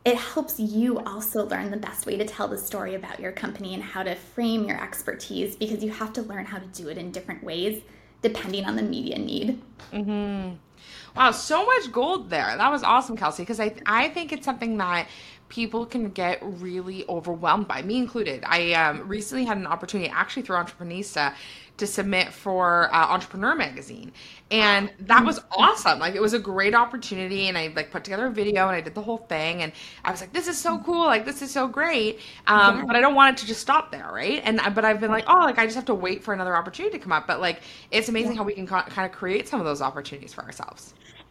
it 0.04 0.16
helps 0.16 0.58
you 0.58 1.00
also 1.00 1.46
learn 1.46 1.70
the 1.70 1.76
best 1.76 2.06
way 2.06 2.16
to 2.16 2.25
tell 2.25 2.49
the 2.49 2.56
story 2.56 2.94
about 2.94 3.20
your 3.20 3.32
company 3.32 3.75
and 3.75 3.82
how 3.82 4.02
to 4.02 4.14
frame 4.14 4.64
your 4.64 4.82
expertise 4.82 5.54
because 5.54 5.84
you 5.84 5.90
have 5.90 6.14
to 6.14 6.23
learn 6.23 6.46
how 6.46 6.58
to 6.58 6.66
do 6.66 6.88
it 6.88 6.96
in 6.96 7.11
different 7.11 7.42
ways 7.42 7.82
depending 8.23 8.64
on 8.64 8.75
the 8.75 8.82
media 8.82 9.18
need. 9.18 9.61
Mm-hmm. 9.92 10.56
Wow, 11.16 11.30
so 11.32 11.64
much 11.66 11.90
gold 11.92 12.30
there. 12.30 12.56
That 12.56 12.70
was 12.70 12.82
awesome, 12.82 13.16
Kelsey, 13.16 13.42
because 13.42 13.61
I 13.61 13.75
I 13.87 14.08
think 14.08 14.32
it's 14.32 14.44
something 14.44 14.76
that 14.78 15.08
people 15.49 15.87
can 15.87 16.11
get 16.11 16.38
really 16.42 17.06
overwhelmed 17.08 17.66
by, 17.66 17.82
me 17.82 17.97
included. 17.97 18.44
I 18.47 18.73
um, 18.75 19.08
recently 19.08 19.44
had 19.44 19.56
an 19.56 19.66
opportunity, 19.66 20.11
actually 20.11 20.42
through 20.42 20.56
Entrepreneurista, 20.56 21.35
to 21.78 21.87
submit 21.87 22.32
for 22.32 22.92
uh, 22.92 23.06
Entrepreneur 23.06 23.54
Magazine, 23.54 24.12
and 24.50 24.90
that 25.00 25.25
was 25.25 25.40
awesome. 25.56 26.00
Like 26.00 26.14
it 26.16 26.20
was 26.20 26.35
a 26.35 26.38
great 26.38 26.75
opportunity, 26.75 27.47
and 27.49 27.56
I 27.56 27.73
like 27.75 27.90
put 27.92 28.02
together 28.02 28.26
a 28.26 28.30
video 28.30 28.66
and 28.66 28.76
I 28.76 28.80
did 28.80 28.94
the 28.94 29.02
whole 29.02 29.18
thing, 29.18 29.62
and 29.62 29.73
I 30.04 30.11
was 30.11 30.20
like, 30.20 30.32
"This 30.32 30.49
is 30.49 30.58
so 30.58 30.78
cool! 30.80 31.06
Like 31.06 31.25
this 31.25 31.40
is 31.40 31.52
so 31.52 31.68
great!" 31.68 32.18
Um, 32.49 32.85
But 32.87 32.97
I 32.97 33.00
don't 33.00 33.14
want 33.14 33.37
it 33.38 33.40
to 33.42 33.47
just 33.47 33.61
stop 33.61 33.92
there, 33.92 34.11
right? 34.12 34.42
And 34.44 34.61
but 34.75 34.85
I've 34.85 35.00
been 35.00 35.11
like, 35.11 35.25
"Oh, 35.28 35.38
like 35.38 35.58
I 35.58 35.64
just 35.64 35.76
have 35.76 35.85
to 35.87 35.94
wait 35.94 36.25
for 36.25 36.35
another 36.35 36.56
opportunity 36.56 36.99
to 36.99 37.02
come 37.02 37.12
up." 37.12 37.26
But 37.28 37.40
like 37.40 37.61
it's 37.92 38.08
amazing 38.08 38.32
yeah. 38.32 38.38
how 38.38 38.44
we 38.44 38.54
can 38.54 38.66
kind 38.66 39.06
of 39.06 39.12
create 39.12 39.49
some 39.49 39.61
of 39.61 39.66
those 39.66 39.80
opportunities 39.80 40.35
for 40.35 40.42
ourselves. 40.42 40.67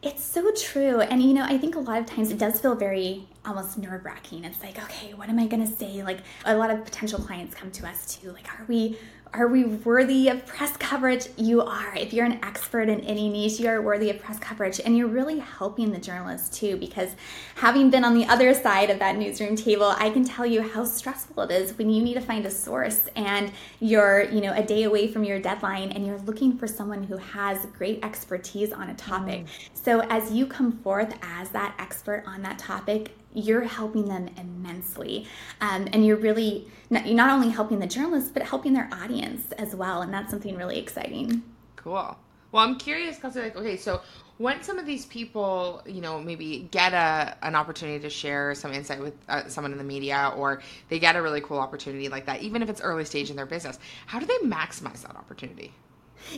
It's 0.04 0.24
so 0.24 0.52
true. 0.52 1.02
And, 1.02 1.24
you 1.24 1.34
know, 1.34 1.44
I 1.44 1.58
think 1.58 1.76
a 1.76 1.80
lot 1.80 2.00
of 2.00 2.06
times 2.06 2.30
it 2.30 2.38
does 2.38 2.60
feel 2.60 2.76
very 2.76 3.28
almost 3.44 3.78
nerve 3.80 4.06
wracking. 4.06 4.46
It's 4.46 4.62
like, 4.62 4.78
okay, 4.84 5.14
what 5.16 5.28
am 5.28 5.40
I 5.40 5.48
going 5.48 5.66
to 5.66 5.74
say? 5.74 6.04
Like, 6.04 6.20
a 6.46 6.56
lot 6.56 6.70
of 6.70 6.86
potential 6.86 7.20
clients 7.20 7.56
come 7.56 7.72
to 7.72 7.88
us 7.88 8.16
too. 8.16 8.32
Like, 8.32 8.48
are 8.60 8.66
we 8.68 8.98
are 9.34 9.48
we 9.48 9.64
worthy 9.64 10.30
of 10.30 10.46
press 10.46 10.76
coverage? 10.78 11.28
You 11.38 11.62
are. 11.62 11.96
If 11.96 12.14
you're 12.14 12.26
an 12.26 12.40
expert 12.44 12.90
in 12.90 13.02
any 13.02 13.30
niche, 13.30 13.60
you 13.60 13.68
are 13.68 13.82
worthy 13.82 14.10
of 14.10 14.20
press 14.20 14.40
coverage. 14.40 14.80
And 14.84 14.98
you're 14.98 15.08
really 15.08 15.40
helping 15.40 15.92
the 15.92 16.00
journalists 16.00 16.58
too, 16.58 16.78
because 16.78 17.16
having 17.56 17.90
been 17.90 18.04
on 18.04 18.14
the 18.14 18.26
other 18.26 18.54
side 18.54 18.90
of 18.90 19.00
that 19.00 19.18
newsroom 19.18 19.56
table, 19.56 19.94
I 19.98 20.10
can 20.10 20.24
tell 20.24 20.46
you 20.46 20.62
how 20.62 20.86
stressful 20.86 21.44
it 21.44 21.52
is 21.52 21.78
when 21.78 21.90
you 21.90 22.04
need 22.04 22.16
to 22.16 22.22
find 22.22 22.46
a 22.46 22.52
source 22.52 23.08
and 23.16 23.52
you're, 23.80 24.24
you 24.24 24.42
know, 24.42 24.54
a 24.54 24.64
day 24.64 24.84
away 24.84 25.08
from 25.08 25.24
your 25.24 25.40
deadline 25.40 25.92
and 25.92 26.06
you're 26.06 26.20
looking 26.20 26.58
for 26.58 26.68
someone 26.68 27.04
who 27.04 27.18
has 27.18 27.66
great 27.78 28.04
expertise 28.04 28.72
on 28.72 28.90
a 28.90 28.96
topic. 28.96 29.46
Mm. 29.46 29.70
So 29.74 30.02
as 30.10 30.32
you 30.32 30.46
come 30.46 30.72
forth 30.80 31.14
as 31.22 31.50
that 31.50 31.76
expert 31.80 32.24
on 32.26 32.42
that 32.44 32.60
topic, 32.60 33.12
you're 33.38 33.62
helping 33.62 34.06
them 34.06 34.30
immensely. 34.38 35.28
Um, 35.62 35.88
and 35.94 36.06
you're 36.06 36.18
really 36.18 36.68
not, 36.90 37.06
you're 37.06 37.16
not 37.16 37.30
only 37.30 37.50
helping 37.50 37.80
the 37.80 37.88
journalists, 37.88 38.32
but 38.32 38.42
helping 38.44 38.74
their 38.74 38.90
audience 38.92 39.52
as 39.54 39.76
well. 39.76 40.02
And 40.02 40.12
that's 40.14 40.32
something 40.32 40.56
really 40.56 40.80
exciting. 40.80 41.44
Cool. 41.76 42.18
Well, 42.52 42.66
I'm 42.66 42.78
curious 42.78 43.18
because, 43.18 43.36
like, 43.36 43.56
okay, 43.56 43.78
so 43.78 44.02
when 44.38 44.64
some 44.64 44.80
of 44.80 44.86
these 44.86 45.06
people, 45.06 45.84
you 45.86 46.02
know, 46.02 46.20
maybe 46.20 46.68
get 46.72 46.94
a 46.94 47.38
an 47.44 47.56
opportunity 47.56 48.00
to 48.00 48.10
share 48.10 48.56
some 48.56 48.74
insight 48.74 49.02
with 49.02 49.14
uh, 49.28 49.48
someone 49.48 49.72
in 49.74 49.78
the 49.78 49.84
media, 49.84 50.34
or 50.36 50.62
they 50.90 50.98
get 50.98 51.16
a 51.16 51.22
really 51.22 51.42
cool 51.42 51.60
opportunity 51.60 52.08
like 52.08 52.26
that, 52.26 52.42
even 52.42 52.64
if 52.64 52.70
it's 52.70 52.82
early 52.82 53.06
stage 53.06 53.30
in 53.30 53.36
their 53.36 53.46
business, 53.46 53.80
how 54.06 54.18
do 54.20 54.26
they 54.26 54.38
maximize 54.38 55.02
that 55.02 55.16
opportunity? 55.16 55.74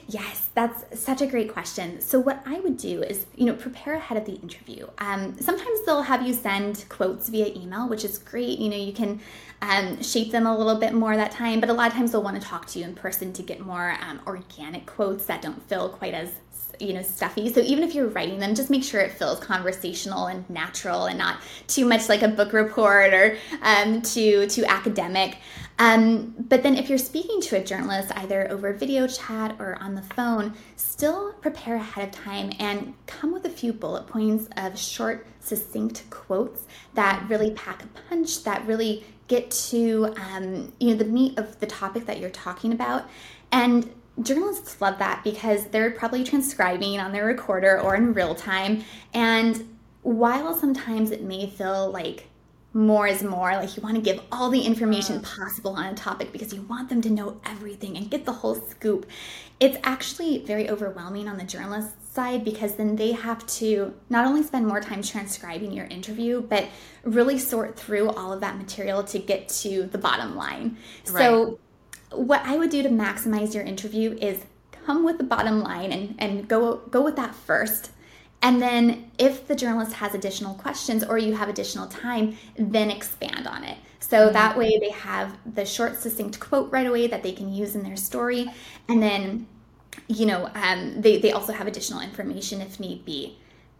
Yes, 0.08 0.50
that's 0.54 1.00
such 1.00 1.22
a 1.22 1.28
great 1.28 1.52
question. 1.52 2.02
So, 2.02 2.20
what 2.20 2.42
I 2.46 2.60
would 2.60 2.78
do 2.78 3.02
is, 3.02 3.26
you 3.36 3.46
know, 3.46 3.54
prepare 3.54 3.96
ahead 3.96 4.18
of 4.18 4.26
the 4.26 4.36
interview. 4.36 4.88
Um, 5.00 5.36
sometimes 5.40 5.86
they'll 5.86 6.02
have 6.04 6.26
you 6.26 6.34
send 6.34 6.86
quotes 6.90 7.30
via 7.30 7.48
email, 7.56 7.90
which 7.90 8.06
is 8.06 8.18
great. 8.18 8.60
You 8.60 8.70
know, 8.70 8.78
you 8.78 8.94
can 8.94 9.20
um, 9.62 10.02
shape 10.02 10.32
them 10.32 10.46
a 10.46 10.58
little 10.58 10.76
bit 10.76 10.94
more 10.94 11.16
that 11.16 11.32
time, 11.32 11.60
but 11.60 11.70
a 11.70 11.74
lot 11.74 11.88
of 11.88 11.94
times 11.94 12.12
they'll 12.12 12.24
want 12.24 12.42
to 12.42 12.48
talk 12.48 12.66
to 12.68 12.80
you 12.80 12.86
in 12.86 12.94
person 12.94 13.34
to 13.34 13.44
get 13.44 13.60
more 13.60 13.96
um, 14.02 14.22
organic 14.28 14.86
quotes 14.86 15.26
that 15.26 15.42
don't 15.42 15.62
feel 15.68 15.90
quite 15.90 16.14
as 16.14 16.32
you 16.80 16.94
know 16.94 17.02
stuffy 17.02 17.52
so 17.52 17.60
even 17.62 17.84
if 17.84 17.94
you're 17.94 18.08
writing 18.08 18.40
them 18.40 18.56
just 18.56 18.70
make 18.70 18.84
sure 18.84 19.02
it 19.02 19.12
feels 19.12 19.40
conversational 19.40 20.28
and 20.28 20.50
natural 20.50 21.06
and 21.06 21.18
not 21.18 21.42
too 21.68 21.86
much 21.86 22.08
like 22.08 22.22
a 22.22 22.28
book 22.28 22.54
report 22.54 23.14
or 23.14 23.38
um, 23.62 24.02
too 24.02 24.48
too 24.48 24.64
academic 24.66 25.38
um, 25.80 26.36
but 26.38 26.62
then 26.62 26.78
if 26.78 26.90
you're 26.90 26.98
speaking 26.98 27.42
to 27.42 27.58
a 27.58 27.64
journalist 27.64 28.12
either 28.18 28.50
over 28.52 28.74
video 28.74 29.08
chat 29.08 29.56
or 29.60 29.78
on 29.82 29.96
the 29.96 30.02
phone 30.02 30.54
still 30.76 31.34
prepare 31.42 31.76
ahead 31.76 32.08
of 32.08 32.12
time 32.14 32.52
and 32.60 32.94
come 33.08 33.32
with 33.32 33.46
a 33.46 33.50
few 33.50 33.74
bullet 33.74 34.06
points 34.06 34.48
of 34.58 34.78
short 34.78 35.26
succinct 35.40 36.04
quotes 36.12 36.68
that 36.94 37.28
really 37.30 37.52
pack 37.52 37.84
a 37.84 37.88
punch 38.10 38.44
that 38.44 38.66
really 38.68 39.04
get 39.28 39.50
to 39.50 40.14
um, 40.18 40.72
you 40.80 40.90
know 40.90 40.96
the 40.96 41.06
meat 41.06 41.38
of 41.40 41.60
the 41.60 41.66
topic 41.66 42.06
that 42.06 42.20
you're 42.20 42.30
talking 42.30 42.72
about 42.72 43.10
and 43.52 43.90
journalists 44.22 44.82
love 44.82 45.00
that 45.00 45.24
because 45.24 45.66
they're 45.68 45.92
probably 45.92 46.24
transcribing 46.24 47.00
on 47.00 47.12
their 47.12 47.26
recorder 47.26 47.80
or 47.80 47.96
in 47.96 48.14
real 48.14 48.36
time. 48.36 48.84
And 49.14 49.78
while 50.02 50.58
sometimes 50.58 51.12
it 51.12 51.24
may 51.24 51.50
feel 51.50 51.92
like 51.92 52.29
more 52.74 53.08
is 53.08 53.24
more, 53.24 53.52
like 53.54 53.76
you 53.76 53.82
want 53.82 53.96
to 53.96 54.02
give 54.02 54.22
all 54.32 54.50
the 54.50 54.62
information 54.62 55.20
mm. 55.20 55.24
possible 55.24 55.72
on 55.72 55.88
a 55.88 55.96
topic 55.96 56.32
because 56.32 56.54
you 56.54 56.62
want 56.64 56.90
them 56.90 57.02
to 57.02 57.10
know 57.10 57.42
everything 57.44 57.98
and 57.98 58.12
get 58.12 58.26
the 58.26 58.32
whole 58.32 58.56
scoop, 58.56 59.08
it's 59.60 59.78
actually 59.84 60.40
very 60.46 60.70
overwhelming 60.70 61.28
on 61.28 61.38
the 61.38 61.44
journalist 61.44 62.14
side 62.14 62.46
because 62.46 62.76
then 62.76 62.96
they 62.96 63.12
have 63.12 63.46
to 63.48 63.94
not 64.10 64.26
only 64.26 64.44
spend 64.44 64.68
more 64.68 64.80
time 64.82 65.02
transcribing 65.02 65.72
your 65.72 65.86
interview, 65.88 66.42
but 66.42 66.68
really 67.04 67.40
sort 67.40 67.76
through 67.76 68.10
all 68.10 68.32
of 68.32 68.42
that 68.42 68.58
material 68.58 69.04
to 69.04 69.18
get 69.18 69.50
to 69.50 69.84
the 69.84 69.98
bottom 69.98 70.36
line. 70.36 70.78
Right. 71.12 71.24
So 71.24 71.60
what 72.12 72.42
I 72.46 72.58
would 72.58 72.70
do 72.70 72.84
to 72.84 72.90
maximize 72.90 73.54
your 73.54 73.64
interview 73.64 74.18
is 74.20 74.44
come 74.86 75.04
with 75.04 75.18
the 75.18 75.24
bottom 75.24 75.62
line 75.62 75.92
and, 75.92 76.16
and 76.20 76.48
go 76.48 76.78
go 76.90 77.02
with 77.02 77.16
that 77.16 77.34
first. 77.34 77.92
And 78.42 78.62
then 78.62 79.12
if 79.18 79.48
the 79.48 79.56
journalist 79.56 79.94
has 79.94 80.14
additional 80.14 80.54
questions 80.54 81.04
or 81.04 81.18
you 81.18 81.34
have 81.36 81.50
additional 81.50 81.88
time, 81.88 82.38
then 82.58 82.90
expand 82.90 83.48
on 83.48 83.64
it. 83.64 83.78
So 84.00 84.18
mm-hmm. 84.26 84.34
that 84.34 84.58
way 84.58 84.80
they 84.80 84.92
have 84.92 85.38
the 85.46 85.66
short, 85.66 85.98
succinct 85.98 86.40
quote 86.40 86.72
right 86.72 86.88
away 86.88 87.08
that 87.08 87.22
they 87.22 87.34
can 87.34 87.54
use 87.54 87.76
in 87.76 87.84
their 87.84 87.98
story. 87.98 88.48
And 88.88 89.04
then, 89.04 89.48
you 90.08 90.26
know, 90.26 90.50
um, 90.56 91.02
they, 91.02 91.20
they 91.20 91.32
also 91.32 91.52
have 91.52 91.68
additional 91.68 92.02
information 92.02 92.62
if 92.62 92.80
need 92.80 93.04
be. 93.04 93.38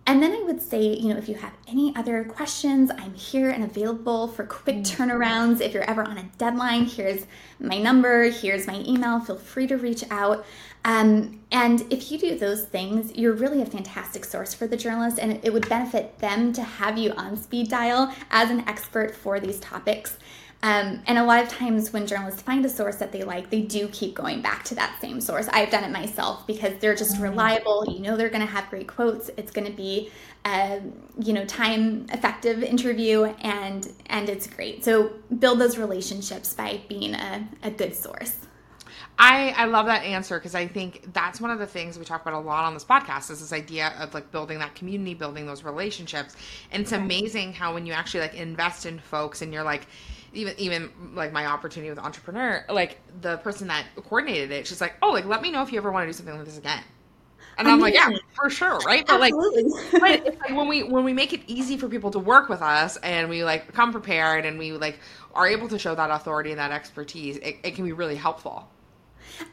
And 0.10 0.24
then 0.24 0.32
I 0.32 0.42
would 0.42 0.60
say, 0.60 0.82
you 0.82 1.14
know, 1.14 1.18
if 1.20 1.30
you 1.30 1.36
have 1.36 1.54
any 1.68 1.96
other 1.96 2.24
questions, 2.24 2.90
I'm 2.90 3.14
here 3.14 3.52
and 3.52 3.64
available 3.64 4.28
for 4.28 4.44
quick 4.44 4.78
mm. 4.78 4.84
turnarounds. 4.84 5.62
If 5.62 5.72
you're 5.72 5.88
ever 5.88 6.02
on 6.02 6.18
a 6.18 6.24
deadline, 6.40 6.86
here's 6.86 7.28
my 7.60 7.78
number, 7.78 8.24
here's 8.24 8.66
my 8.66 8.80
email. 8.88 9.20
Feel 9.20 9.38
free 9.38 9.68
to 9.68 9.78
reach 9.78 10.04
out. 10.10 10.48
Um, 10.84 11.42
and 11.52 11.86
if 11.92 12.12
you 12.12 12.18
do 12.18 12.40
those 12.40 12.66
things, 12.66 13.16
you're 13.16 13.34
really 13.34 13.62
a 13.62 13.68
fantastic 13.68 14.26
source 14.26 14.52
for 14.52 14.66
the 14.66 14.76
journalist, 14.76 15.20
and 15.20 15.40
it 15.44 15.54
would 15.54 15.70
benefit 15.70 16.18
them 16.18 16.54
to 16.54 16.64
have 16.64 16.98
you 16.98 17.12
on 17.12 17.38
speed 17.38 17.70
dial 17.70 18.12
as 18.32 18.50
an 18.50 18.68
expert 18.68 19.16
for 19.16 19.40
these 19.40 19.60
topics. 19.60 20.18
Um, 20.62 21.02
and 21.08 21.18
a 21.18 21.24
lot 21.24 21.42
of 21.42 21.48
times 21.48 21.94
when 21.94 22.06
journalists 22.06 22.42
find 22.42 22.66
a 22.66 22.70
source 22.70 22.98
that 22.98 23.14
they 23.14 23.24
like, 23.24 23.50
they 23.50 23.62
do 23.62 23.88
keep 23.88 24.14
going 24.14 24.42
back 24.42 24.66
to 24.66 24.76
that 24.76 24.98
same 25.00 25.22
source. 25.22 25.48
I've 25.48 25.72
done 25.72 25.86
it 25.86 25.92
myself 25.92 26.46
because 26.48 26.78
they're 26.80 26.96
just 26.96 27.14
mm-hmm. 27.14 27.24
reliable. 27.24 27.86
You 27.88 28.00
know 28.00 28.18
they're 28.18 28.30
going 28.30 28.46
to 28.46 28.52
have 28.52 28.70
great 28.70 28.88
quotes. 28.88 29.30
It's 29.38 29.52
going 29.52 29.68
to 29.68 29.76
be, 29.76 30.12
a, 30.44 30.78
um, 30.78 30.94
you 31.18 31.32
know, 31.32 31.46
time 31.46 32.08
effective 32.12 32.62
interview, 32.62 33.24
and 33.24 33.90
and 34.08 34.30
it's 34.30 34.48
great. 34.48 34.84
So 34.84 35.14
build 35.38 35.60
those 35.60 35.78
relationships 35.78 36.54
by 36.54 36.82
being 36.90 37.14
a, 37.14 37.48
a 37.64 37.72
good 37.72 37.96
source. 37.96 38.36
I, 39.22 39.54
I 39.58 39.66
love 39.66 39.86
that 39.88 40.04
answer 40.04 40.40
because 40.40 40.56
I 40.56 40.66
think 40.66 41.12
that's 41.12 41.42
one 41.42 41.52
of 41.52 41.60
the 41.60 41.68
things 41.68 42.00
we 42.00 42.06
talk 42.06 42.22
about 42.22 42.36
a 42.36 42.40
lot 42.40 42.64
on 42.64 42.74
this 42.74 42.86
podcast 42.86 43.30
is 43.30 43.42
this 43.42 43.52
idea 43.52 43.94
of 44.00 44.14
like 44.14 44.32
building 44.32 44.60
that 44.60 44.76
community, 44.76 45.14
building 45.14 45.46
those 45.46 45.62
relationships. 45.62 46.38
And 46.72 46.82
it's 46.84 46.94
amazing 46.94 47.52
how 47.52 47.74
when 47.74 47.86
you 47.86 47.92
actually 47.92 48.22
like 48.22 48.36
invest 48.36 48.86
in 48.86 48.98
folks 48.98 49.42
and 49.42 49.54
you're 49.54 49.64
like, 49.64 49.88
even 50.34 50.54
even 50.58 50.92
like 51.14 51.32
my 51.32 51.46
opportunity 51.46 51.90
with 51.90 52.00
entrepreneur, 52.00 52.66
like 52.70 53.00
the 53.22 53.38
person 53.38 53.68
that 53.68 53.86
coordinated 53.96 54.52
it, 54.52 54.68
she's 54.68 54.82
like, 54.82 54.96
"Oh, 55.02 55.12
like 55.12 55.26
let 55.26 55.42
me 55.42 55.52
know 55.52 55.62
if 55.62 55.72
you 55.72 55.78
ever 55.78 55.92
want 55.92 56.04
to 56.04 56.08
do 56.08 56.14
something 56.14 56.36
like 56.36 56.46
this 56.46 56.58
again." 56.58 56.84
And 57.58 57.68
I'm 57.68 57.82
like, 57.82 57.94
yeah, 57.94 58.10
for 58.36 58.50
sure, 58.50 58.78
right? 58.80 59.06
But 59.06 59.20
like, 59.20 59.34
but 59.92 60.02
like, 60.02 60.50
when 60.50 60.70
we 60.70 60.84
when 60.84 61.04
we 61.04 61.12
make 61.12 61.34
it 61.34 61.42
easy 61.48 61.76
for 61.76 61.90
people 61.90 62.10
to 62.12 62.20
work 62.20 62.48
with 62.48 62.62
us 62.62 62.96
and 62.98 63.30
we 63.30 63.44
like 63.44 63.74
come 63.74 63.92
prepared 63.92 64.46
and 64.46 64.58
we 64.58 64.72
like 64.72 65.00
are 65.36 65.46
able 65.46 65.68
to 65.68 65.78
show 65.78 65.94
that 65.94 66.10
authority 66.10 66.52
and 66.52 66.60
that 66.60 66.72
expertise, 66.72 67.36
it, 67.38 67.58
it 67.64 67.76
can 67.76 67.84
be 67.84 67.92
really 67.92 68.16
helpful. 68.16 68.70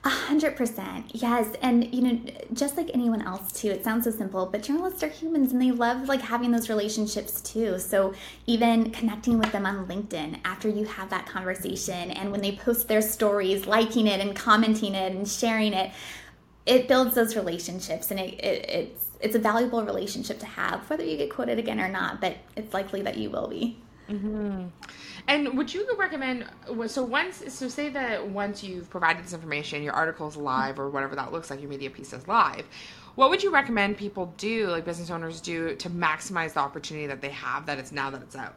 A 0.04 0.08
hundred 0.08 0.56
percent, 0.56 1.10
yes. 1.14 1.54
And 1.62 1.92
you 1.94 2.02
know, 2.02 2.20
just 2.52 2.76
like 2.76 2.90
anyone 2.94 3.22
else 3.22 3.52
too, 3.52 3.68
it 3.68 3.84
sounds 3.84 4.04
so 4.04 4.10
simple, 4.10 4.46
but 4.46 4.62
journalists 4.62 5.02
are 5.02 5.08
humans 5.08 5.52
and 5.52 5.60
they 5.60 5.70
love 5.70 6.08
like 6.08 6.20
having 6.20 6.50
those 6.50 6.68
relationships 6.68 7.40
too. 7.40 7.78
So 7.78 8.14
even 8.46 8.90
connecting 8.90 9.38
with 9.38 9.52
them 9.52 9.66
on 9.66 9.86
LinkedIn 9.86 10.40
after 10.44 10.68
you 10.68 10.84
have 10.84 11.10
that 11.10 11.26
conversation, 11.26 12.10
and 12.10 12.30
when 12.30 12.40
they 12.40 12.52
post 12.52 12.88
their 12.88 13.02
stories, 13.02 13.66
liking 13.66 14.06
it 14.06 14.20
and 14.20 14.34
commenting 14.34 14.94
it 14.94 15.12
and 15.12 15.28
sharing 15.28 15.72
it, 15.72 15.92
it 16.66 16.88
builds 16.88 17.14
those 17.14 17.36
relationships, 17.36 18.10
and 18.10 18.20
it, 18.20 18.34
it 18.42 18.66
it's 18.68 19.04
it's 19.20 19.34
a 19.34 19.38
valuable 19.38 19.84
relationship 19.84 20.38
to 20.40 20.46
have, 20.46 20.88
whether 20.90 21.04
you 21.04 21.16
get 21.16 21.30
quoted 21.30 21.58
again 21.58 21.80
or 21.80 21.88
not. 21.88 22.20
But 22.20 22.36
it's 22.56 22.74
likely 22.74 23.02
that 23.02 23.16
you 23.18 23.30
will 23.30 23.48
be. 23.48 23.78
Mm-hmm. 24.08 24.66
And 25.28 25.58
would 25.58 25.72
you 25.74 25.88
recommend 25.98 26.46
so 26.86 27.02
once 27.02 27.42
so 27.48 27.68
say 27.68 27.88
that 27.90 28.28
once 28.28 28.62
you've 28.62 28.88
provided 28.88 29.24
this 29.24 29.32
information, 29.32 29.82
your 29.82 29.94
article 29.94 30.28
is 30.28 30.36
live 30.36 30.78
or 30.78 30.88
whatever 30.90 31.16
that 31.16 31.32
looks 31.32 31.50
like, 31.50 31.60
your 31.60 31.70
media 31.70 31.90
piece 31.90 32.12
is 32.12 32.26
live. 32.28 32.66
What 33.16 33.30
would 33.30 33.42
you 33.42 33.50
recommend 33.50 33.96
people 33.96 34.32
do, 34.36 34.68
like 34.68 34.84
business 34.84 35.10
owners 35.10 35.40
do, 35.40 35.74
to 35.76 35.90
maximize 35.90 36.52
the 36.52 36.60
opportunity 36.60 37.06
that 37.06 37.20
they 37.20 37.30
have 37.30 37.66
that 37.66 37.78
it's 37.78 37.90
now 37.90 38.10
that 38.10 38.22
it's 38.22 38.36
out? 38.36 38.54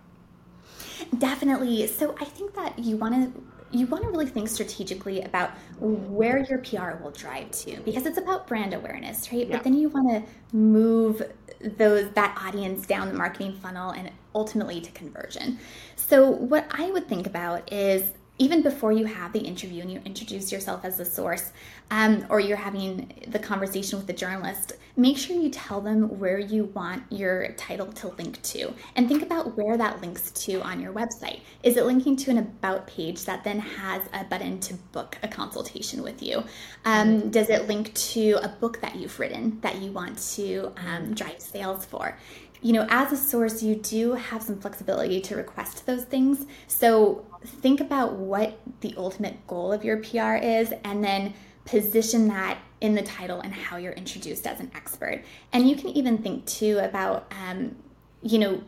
Definitely. 1.17 1.87
So 1.87 2.15
I 2.19 2.25
think 2.25 2.53
that 2.55 2.77
you 2.77 2.97
want 2.97 3.33
to 3.33 3.41
you 3.71 3.85
want 3.87 4.03
to 4.03 4.09
really 4.09 4.25
think 4.25 4.47
strategically 4.47 5.21
about 5.21 5.51
where 5.79 6.39
your 6.39 6.59
PR 6.59 7.01
will 7.01 7.11
drive 7.11 7.51
to 7.51 7.79
because 7.81 8.05
it's 8.05 8.17
about 8.17 8.47
brand 8.47 8.73
awareness, 8.73 9.31
right? 9.31 9.47
Yeah. 9.47 9.57
But 9.57 9.63
then 9.63 9.75
you 9.75 9.89
want 9.89 10.09
to 10.09 10.57
move 10.57 11.21
those 11.61 12.09
that 12.11 12.41
audience 12.45 12.87
down 12.87 13.09
the 13.09 13.13
marketing 13.13 13.53
funnel 13.53 13.91
and 13.91 14.11
ultimately 14.33 14.81
to 14.81 14.91
conversion. 14.91 15.59
So 15.95 16.29
what 16.29 16.65
I 16.71 16.91
would 16.91 17.07
think 17.07 17.27
about 17.27 17.71
is 17.71 18.11
even 18.39 18.61
before 18.61 18.93
you 18.93 19.05
have 19.05 19.33
the 19.33 19.39
interview 19.39 19.81
and 19.81 19.91
you 19.91 20.01
introduce 20.05 20.51
yourself 20.51 20.85
as 20.85 20.99
a 20.99 21.05
source, 21.05 21.51
um, 21.91 22.25
or 22.29 22.39
you're 22.39 22.57
having 22.57 23.11
the 23.27 23.37
conversation 23.37 23.99
with 23.99 24.07
the 24.07 24.13
journalist, 24.13 24.73
make 24.95 25.17
sure 25.17 25.35
you 25.35 25.49
tell 25.49 25.81
them 25.81 26.19
where 26.19 26.39
you 26.39 26.65
want 26.73 27.03
your 27.11 27.51
title 27.53 27.87
to 27.87 28.07
link 28.17 28.41
to. 28.41 28.73
And 28.95 29.07
think 29.09 29.21
about 29.21 29.57
where 29.57 29.77
that 29.77 30.01
links 30.01 30.31
to 30.31 30.61
on 30.61 30.79
your 30.79 30.93
website. 30.93 31.41
Is 31.63 31.75
it 31.75 31.85
linking 31.85 32.15
to 32.17 32.31
an 32.31 32.37
About 32.39 32.87
page 32.87 33.25
that 33.25 33.43
then 33.43 33.59
has 33.59 34.01
a 34.13 34.23
button 34.23 34.59
to 34.61 34.73
book 34.93 35.17
a 35.21 35.27
consultation 35.27 36.01
with 36.01 36.23
you? 36.23 36.43
Um, 36.85 37.29
does 37.29 37.49
it 37.49 37.67
link 37.67 37.93
to 37.93 38.39
a 38.41 38.47
book 38.47 38.79
that 38.81 38.95
you've 38.95 39.19
written 39.19 39.59
that 39.61 39.81
you 39.81 39.91
want 39.91 40.17
to 40.35 40.71
um, 40.77 41.13
drive 41.13 41.41
sales 41.41 41.85
for? 41.85 42.17
you 42.61 42.73
know, 42.73 42.85
as 42.89 43.11
a 43.11 43.17
source, 43.17 43.63
you 43.63 43.75
do 43.75 44.13
have 44.13 44.41
some 44.41 44.59
flexibility 44.59 45.21
to 45.21 45.35
request 45.35 45.85
those 45.85 46.03
things. 46.03 46.45
So 46.67 47.25
think 47.45 47.79
about 47.79 48.13
what 48.13 48.59
the 48.81 48.93
ultimate 48.97 49.45
goal 49.47 49.71
of 49.71 49.83
your 49.83 49.97
PR 49.97 50.35
is 50.35 50.73
and 50.83 51.03
then 51.03 51.33
position 51.65 52.27
that 52.27 52.57
in 52.81 52.95
the 52.95 53.01
title 53.01 53.39
and 53.41 53.53
how 53.53 53.77
you're 53.77 53.93
introduced 53.93 54.47
as 54.47 54.59
an 54.59 54.71
expert. 54.75 55.23
And 55.53 55.69
you 55.69 55.75
can 55.75 55.89
even 55.89 56.17
think 56.17 56.45
too 56.45 56.79
about, 56.79 57.31
um, 57.47 57.75
you 58.21 58.39
know, 58.39 58.63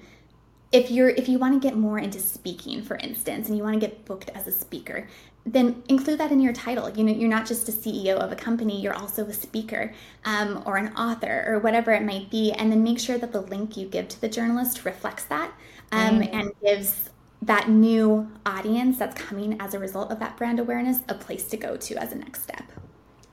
if 0.71 0.89
you're 0.89 1.09
if 1.09 1.27
you 1.27 1.37
want 1.37 1.61
to 1.61 1.67
get 1.67 1.77
more 1.77 1.99
into 1.99 2.17
speaking 2.17 2.81
for 2.81 2.95
instance 2.95 3.49
and 3.49 3.57
you 3.57 3.63
want 3.63 3.73
to 3.73 3.79
get 3.85 4.05
booked 4.05 4.29
as 4.29 4.47
a 4.47 4.53
speaker 4.53 5.05
then 5.45 5.81
include 5.89 6.19
that 6.19 6.31
in 6.31 6.39
your 6.39 6.53
title. 6.53 6.89
You 6.89 7.03
know, 7.03 7.11
you're 7.11 7.29
not 7.29 7.47
just 7.47 7.67
a 7.67 7.71
CEO 7.71 8.17
of 8.17 8.31
a 8.31 8.35
company, 8.35 8.79
you're 8.79 8.93
also 8.93 9.25
a 9.25 9.33
speaker 9.33 9.93
um, 10.23 10.61
or 10.65 10.77
an 10.77 10.93
author 10.95 11.43
or 11.47 11.59
whatever 11.59 11.91
it 11.91 12.03
might 12.03 12.29
be. 12.29 12.51
And 12.51 12.71
then 12.71 12.83
make 12.83 12.99
sure 12.99 13.17
that 13.17 13.31
the 13.31 13.41
link 13.41 13.75
you 13.75 13.87
give 13.87 14.07
to 14.09 14.21
the 14.21 14.29
journalist 14.29 14.85
reflects 14.85 15.23
that. 15.25 15.51
um, 15.91 16.21
mm. 16.21 16.29
and 16.33 16.51
gives 16.61 17.09
that 17.41 17.69
new 17.69 18.31
audience 18.45 18.97
that's 18.99 19.19
coming 19.19 19.59
as 19.59 19.73
a 19.73 19.79
result 19.79 20.11
of 20.11 20.19
that 20.19 20.37
brand 20.37 20.59
awareness 20.59 20.99
a 21.09 21.15
place 21.15 21.47
to 21.47 21.57
go 21.57 21.75
to 21.75 21.95
as 21.95 22.11
a 22.11 22.15
next 22.15 22.43
step. 22.43 22.63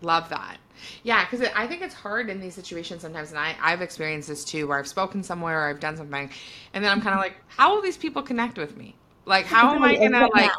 Love 0.00 0.28
that. 0.30 0.58
Yeah, 1.02 1.24
because 1.24 1.46
I 1.54 1.66
think 1.66 1.82
it's 1.82 1.94
hard 1.94 2.30
in 2.30 2.40
these 2.40 2.54
situations 2.54 3.02
sometimes, 3.02 3.30
and 3.30 3.38
I, 3.38 3.56
I've 3.60 3.82
experienced 3.82 4.28
this 4.28 4.44
too, 4.44 4.68
where 4.68 4.78
I've 4.78 4.86
spoken 4.86 5.22
somewhere 5.22 5.60
or 5.60 5.68
I've 5.68 5.80
done 5.80 5.96
something, 5.96 6.30
and 6.72 6.84
then 6.84 6.90
I'm 6.90 7.00
kind 7.00 7.14
of 7.14 7.20
like, 7.20 7.34
how 7.48 7.74
will 7.74 7.82
these 7.82 7.96
people 7.96 8.22
connect 8.22 8.58
with 8.58 8.76
me? 8.76 8.94
Like, 9.28 9.46
how 9.46 9.74
am 9.74 9.82
I 9.82 9.96
gonna 9.96 10.28
like? 10.34 10.50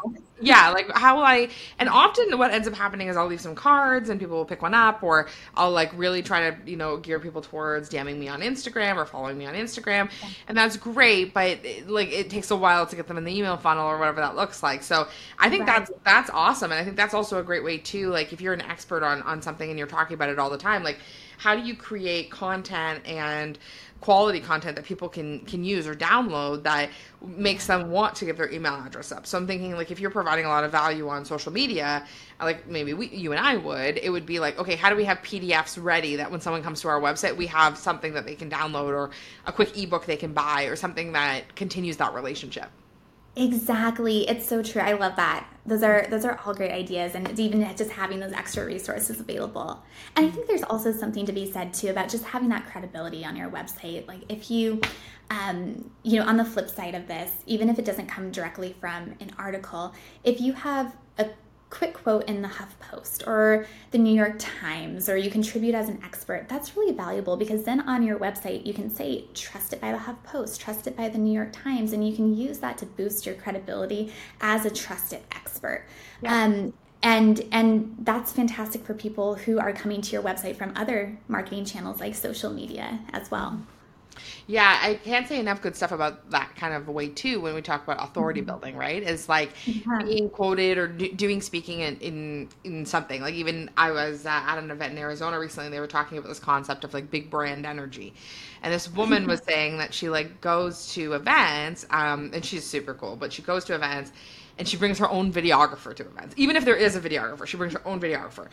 Yeah, 0.42 0.70
like 0.70 0.90
how 0.92 1.18
will 1.18 1.24
I? 1.24 1.50
And 1.80 1.90
often, 1.90 2.38
what 2.38 2.52
ends 2.52 2.68
up 2.68 2.74
happening 2.74 3.10
is 3.10 3.18
I'll 3.18 3.28
leave 3.28 3.42
some 3.42 3.56
cards, 3.56 4.10
and 4.10 4.20
people 4.20 4.38
will 4.38 4.46
pick 4.46 4.62
one 4.62 4.74
up, 4.74 5.04
or 5.04 5.28
I'll 5.56 5.72
like 5.72 5.92
really 5.98 6.22
try 6.22 6.50
to 6.50 6.70
you 6.70 6.78
know 6.78 6.98
gear 6.98 7.20
people 7.20 7.42
towards 7.42 7.90
DMing 7.90 8.18
me 8.18 8.28
on 8.30 8.42
Instagram 8.42 8.96
or 8.96 9.06
following 9.06 9.38
me 9.38 9.46
on 9.48 9.56
Instagram, 9.56 10.10
and 10.48 10.58
that's 10.58 10.78
great. 10.78 11.34
But 11.34 11.60
like, 11.88 12.14
it 12.14 12.30
takes 12.30 12.52
a 12.52 12.56
while 12.56 12.86
to 12.86 12.96
get 12.96 13.08
them 13.08 13.18
in 13.18 13.26
the 13.26 13.36
email 13.36 13.58
funnel 13.58 13.88
or 13.88 13.98
whatever 13.98 14.22
that 14.22 14.36
looks 14.36 14.64
like. 14.64 14.84
So 14.84 15.08
I 15.38 15.50
think 15.50 15.68
right. 15.68 15.80
that's 15.80 15.92
that's 16.06 16.30
awesome, 16.30 16.72
and 16.72 16.80
I 16.80 16.86
think 16.86 16.96
that's 16.96 17.14
also 17.14 17.40
a 17.40 17.44
great 17.44 17.64
way 17.64 17.78
too. 17.78 18.10
Like, 18.10 18.32
if 18.32 18.40
you're 18.40 18.54
an 18.54 18.62
expert 18.62 19.04
on 19.04 19.22
on 19.24 19.42
something 19.42 19.70
and 19.70 19.78
you're 19.78 19.88
talking 19.88 20.14
about 20.14 20.30
it 20.30 20.40
all 20.40 20.50
the 20.50 20.58
time, 20.58 20.84
like 20.84 21.00
how 21.40 21.56
do 21.56 21.62
you 21.62 21.74
create 21.74 22.30
content 22.30 23.02
and 23.06 23.58
quality 24.01 24.39
content 24.39 24.75
that 24.77 24.86
people 24.86 25.10
can 25.10 25.39
can 25.41 25.63
use 25.63 25.86
or 25.86 25.94
download 25.94 26.63
that 26.63 26.89
makes 27.22 27.68
them 27.68 27.91
want 27.91 28.15
to 28.15 28.25
give 28.25 28.38
their 28.38 28.51
email 28.51 28.75
address 28.75 29.12
up. 29.12 29.27
So 29.27 29.38
I'm 29.38 29.46
thinking 29.46 29.74
like 29.74 29.91
if 29.91 30.00
you're 30.00 30.10
providing 30.10 30.46
a 30.46 30.48
lot 30.48 30.63
of 30.63 30.72
value 30.72 31.10
on 31.10 31.25
social 31.25 31.51
media, 31.51 32.06
like 32.39 32.68
maybe 32.68 32.94
we, 32.94 33.10
you 33.10 33.32
and 33.32 33.39
I 33.39 33.58
would, 33.58 33.98
it 33.98 34.10
would 34.10 34.25
be 34.25 34.39
like, 34.39 34.58
okay, 34.58 34.75
how 34.75 34.89
do 34.89 34.96
we 34.96 35.03
have 35.03 35.18
PDFs 35.20 35.82
ready 35.84 36.15
that 36.15 36.32
when 36.32 36.39
someone 36.39 36.63
comes 36.63 36.79
to 36.82 36.88
our 36.88 37.01
website, 37.01 37.36
we 37.36 37.48
have 37.48 37.77
something 37.77 38.13
that 38.13 38.25
they 38.25 38.36
can 38.36 38.50
download 38.50 38.94
or 38.94 39.10
a 39.46 39.51
quick 39.51 39.77
ebook 39.77 40.06
they 40.06 40.18
can 40.18 40.32
buy 40.32 40.63
or 40.63 40.75
something 40.75 41.12
that 41.12 41.56
continues 41.56 41.98
that 41.98 42.13
relationship. 42.13 42.70
Exactly. 43.36 44.27
It's 44.27 44.48
so 44.48 44.63
true. 44.63 44.82
I 44.82 44.94
love 44.94 45.15
that. 45.18 45.48
Those 45.70 45.84
are 45.84 46.08
those 46.10 46.26
are 46.26 46.40
all 46.44 46.54
great 46.54 46.72
ideas 46.72 47.16
and 47.16 47.28
it's 47.28 47.40
even 47.40 47.62
just 47.76 47.92
having 47.92 48.20
those 48.20 48.34
extra 48.34 48.66
resources 48.66 49.20
available. 49.20 49.84
And 50.16 50.26
I 50.26 50.30
think 50.30 50.48
there's 50.48 50.64
also 50.64 50.92
something 50.92 51.26
to 51.26 51.32
be 51.32 51.52
said 51.52 51.74
too 51.74 51.90
about 51.90 52.10
just 52.10 52.26
having 52.26 52.50
that 52.50 52.66
credibility 52.66 53.24
on 53.24 53.36
your 53.36 53.50
website. 53.50 54.08
Like 54.08 54.22
if 54.30 54.50
you 54.50 54.82
um, 55.32 55.92
you 56.04 56.20
know, 56.20 56.26
on 56.26 56.38
the 56.38 56.46
flip 56.46 56.70
side 56.70 56.96
of 56.96 57.08
this, 57.08 57.32
even 57.46 57.70
if 57.70 57.78
it 57.78 57.86
doesn't 57.86 58.08
come 58.08 58.32
directly 58.32 58.76
from 58.80 59.14
an 59.20 59.32
article, 59.38 59.94
if 60.24 60.42
you 60.42 60.54
have 60.54 60.96
a 61.20 61.30
quick 61.70 61.94
quote 61.94 62.28
in 62.28 62.42
the 62.42 62.48
HuffPost 62.48 63.28
or 63.28 63.68
the 63.92 63.98
New 63.98 64.14
York 64.14 64.36
Times, 64.40 65.08
or 65.08 65.18
you 65.18 65.30
contribute 65.30 65.76
as 65.76 65.88
an 65.88 66.00
expert, 66.04 66.48
that's 66.50 66.76
really 66.76 66.94
valuable 66.94 67.38
because 67.38 67.64
then 67.64 67.82
on 67.82 68.04
your 68.04 68.18
website 68.18 68.66
you 68.66 68.74
can 68.74 68.90
say, 68.90 69.26
trusted 69.34 69.80
by 69.80 69.92
the 69.92 69.98
HuffPost, 69.98 70.60
trusted 70.60 70.96
by 70.96 71.10
the 71.10 71.18
New 71.18 71.34
York 71.34 71.52
Times, 71.52 71.94
and 71.94 72.08
you 72.08 72.16
can 72.16 72.36
use 72.36 72.60
that 72.60 72.78
to 72.80 72.86
boost 72.86 73.26
your 73.26 73.36
credibility 73.36 74.12
as 74.42 74.66
a 74.66 74.70
trusted 74.70 75.22
expert. 75.32 75.86
Yeah. 76.22 76.44
Um, 76.44 76.74
and 77.02 77.42
and 77.52 77.96
that's 78.00 78.34
fantastic 78.34 78.84
for 78.84 78.94
people 78.94 79.36
who 79.36 79.58
are 79.58 79.72
coming 79.72 80.02
to 80.02 80.12
your 80.12 80.22
website 80.22 80.58
from 80.58 80.74
other 80.76 81.18
marketing 81.30 81.64
channels 81.64 82.02
like 82.02 82.14
social 82.14 82.52
media 82.52 83.00
as 83.14 83.32
well. 83.32 83.62
Yeah, 84.48 84.80
I 84.82 84.96
can't 84.96 85.28
say 85.28 85.40
enough 85.40 85.62
good 85.62 85.76
stuff 85.76 85.92
about 85.92 86.30
that 86.32 86.56
kind 86.56 86.74
of 86.74 86.88
way 86.88 87.10
too 87.10 87.40
when 87.40 87.54
we 87.54 87.62
talk 87.62 87.84
about 87.84 88.04
authority 88.04 88.42
mm-hmm. 88.42 88.48
building, 88.48 88.76
right? 88.76 89.02
Is 89.02 89.30
like 89.30 89.52
yeah. 89.66 90.00
being 90.04 90.30
quoted 90.30 90.78
or 90.78 90.88
do, 90.88 91.12
doing 91.14 91.42
speaking 91.42 91.82
in, 91.82 91.98
in 91.98 92.50
in 92.64 92.86
something. 92.86 93.22
Like 93.22 93.36
even 93.36 93.70
I 93.78 93.92
was 93.92 94.26
uh, 94.26 94.30
at 94.30 94.58
an 94.58 94.72
event 94.72 94.94
in 94.94 94.98
Arizona 94.98 95.40
recently 95.40 95.66
and 95.66 95.74
they 95.74 95.80
were 95.80 95.88
talking 95.88 96.18
about 96.18 96.28
this 96.28 96.40
concept 96.40 96.84
of 96.84 96.94
like 96.94 97.12
big 97.12 97.30
brand 97.30 97.66
energy. 97.66 98.14
And 98.64 98.74
this 98.74 98.90
woman 98.92 99.28
was 99.28 99.42
saying 99.48 99.78
that 99.78 99.94
she 99.94 100.10
like 100.10 100.42
goes 100.42 100.94
to 100.94 101.14
events 101.14 101.86
um 101.90 102.32
and 102.34 102.44
she's 102.44 102.66
super 102.66 102.94
cool, 102.94 103.16
but 103.16 103.32
she 103.32 103.42
goes 103.42 103.66
to 103.66 103.76
events 103.76 104.12
and 104.60 104.68
she 104.68 104.76
brings 104.76 105.00
her 105.00 105.10
own 105.10 105.32
videographer 105.32 105.96
to 105.96 106.06
events. 106.06 106.36
Even 106.38 106.58
if 106.58 106.66
there 106.66 106.76
is 106.76 106.96
a 106.96 107.00
videographer, 107.00 107.48
she 107.48 107.56
brings 107.56 107.74
her 107.74 107.88
own 107.88 108.00
videographer. 108.00 108.50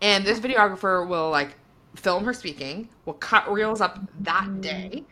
And 0.00 0.24
this 0.24 0.40
videographer 0.40 1.06
will 1.06 1.30
like 1.30 1.54
film 1.94 2.24
her 2.24 2.32
speaking, 2.32 2.88
We'll 3.04 3.14
cut 3.14 3.50
reels 3.50 3.80
up 3.80 3.98
that 4.20 4.60
day. 4.60 5.04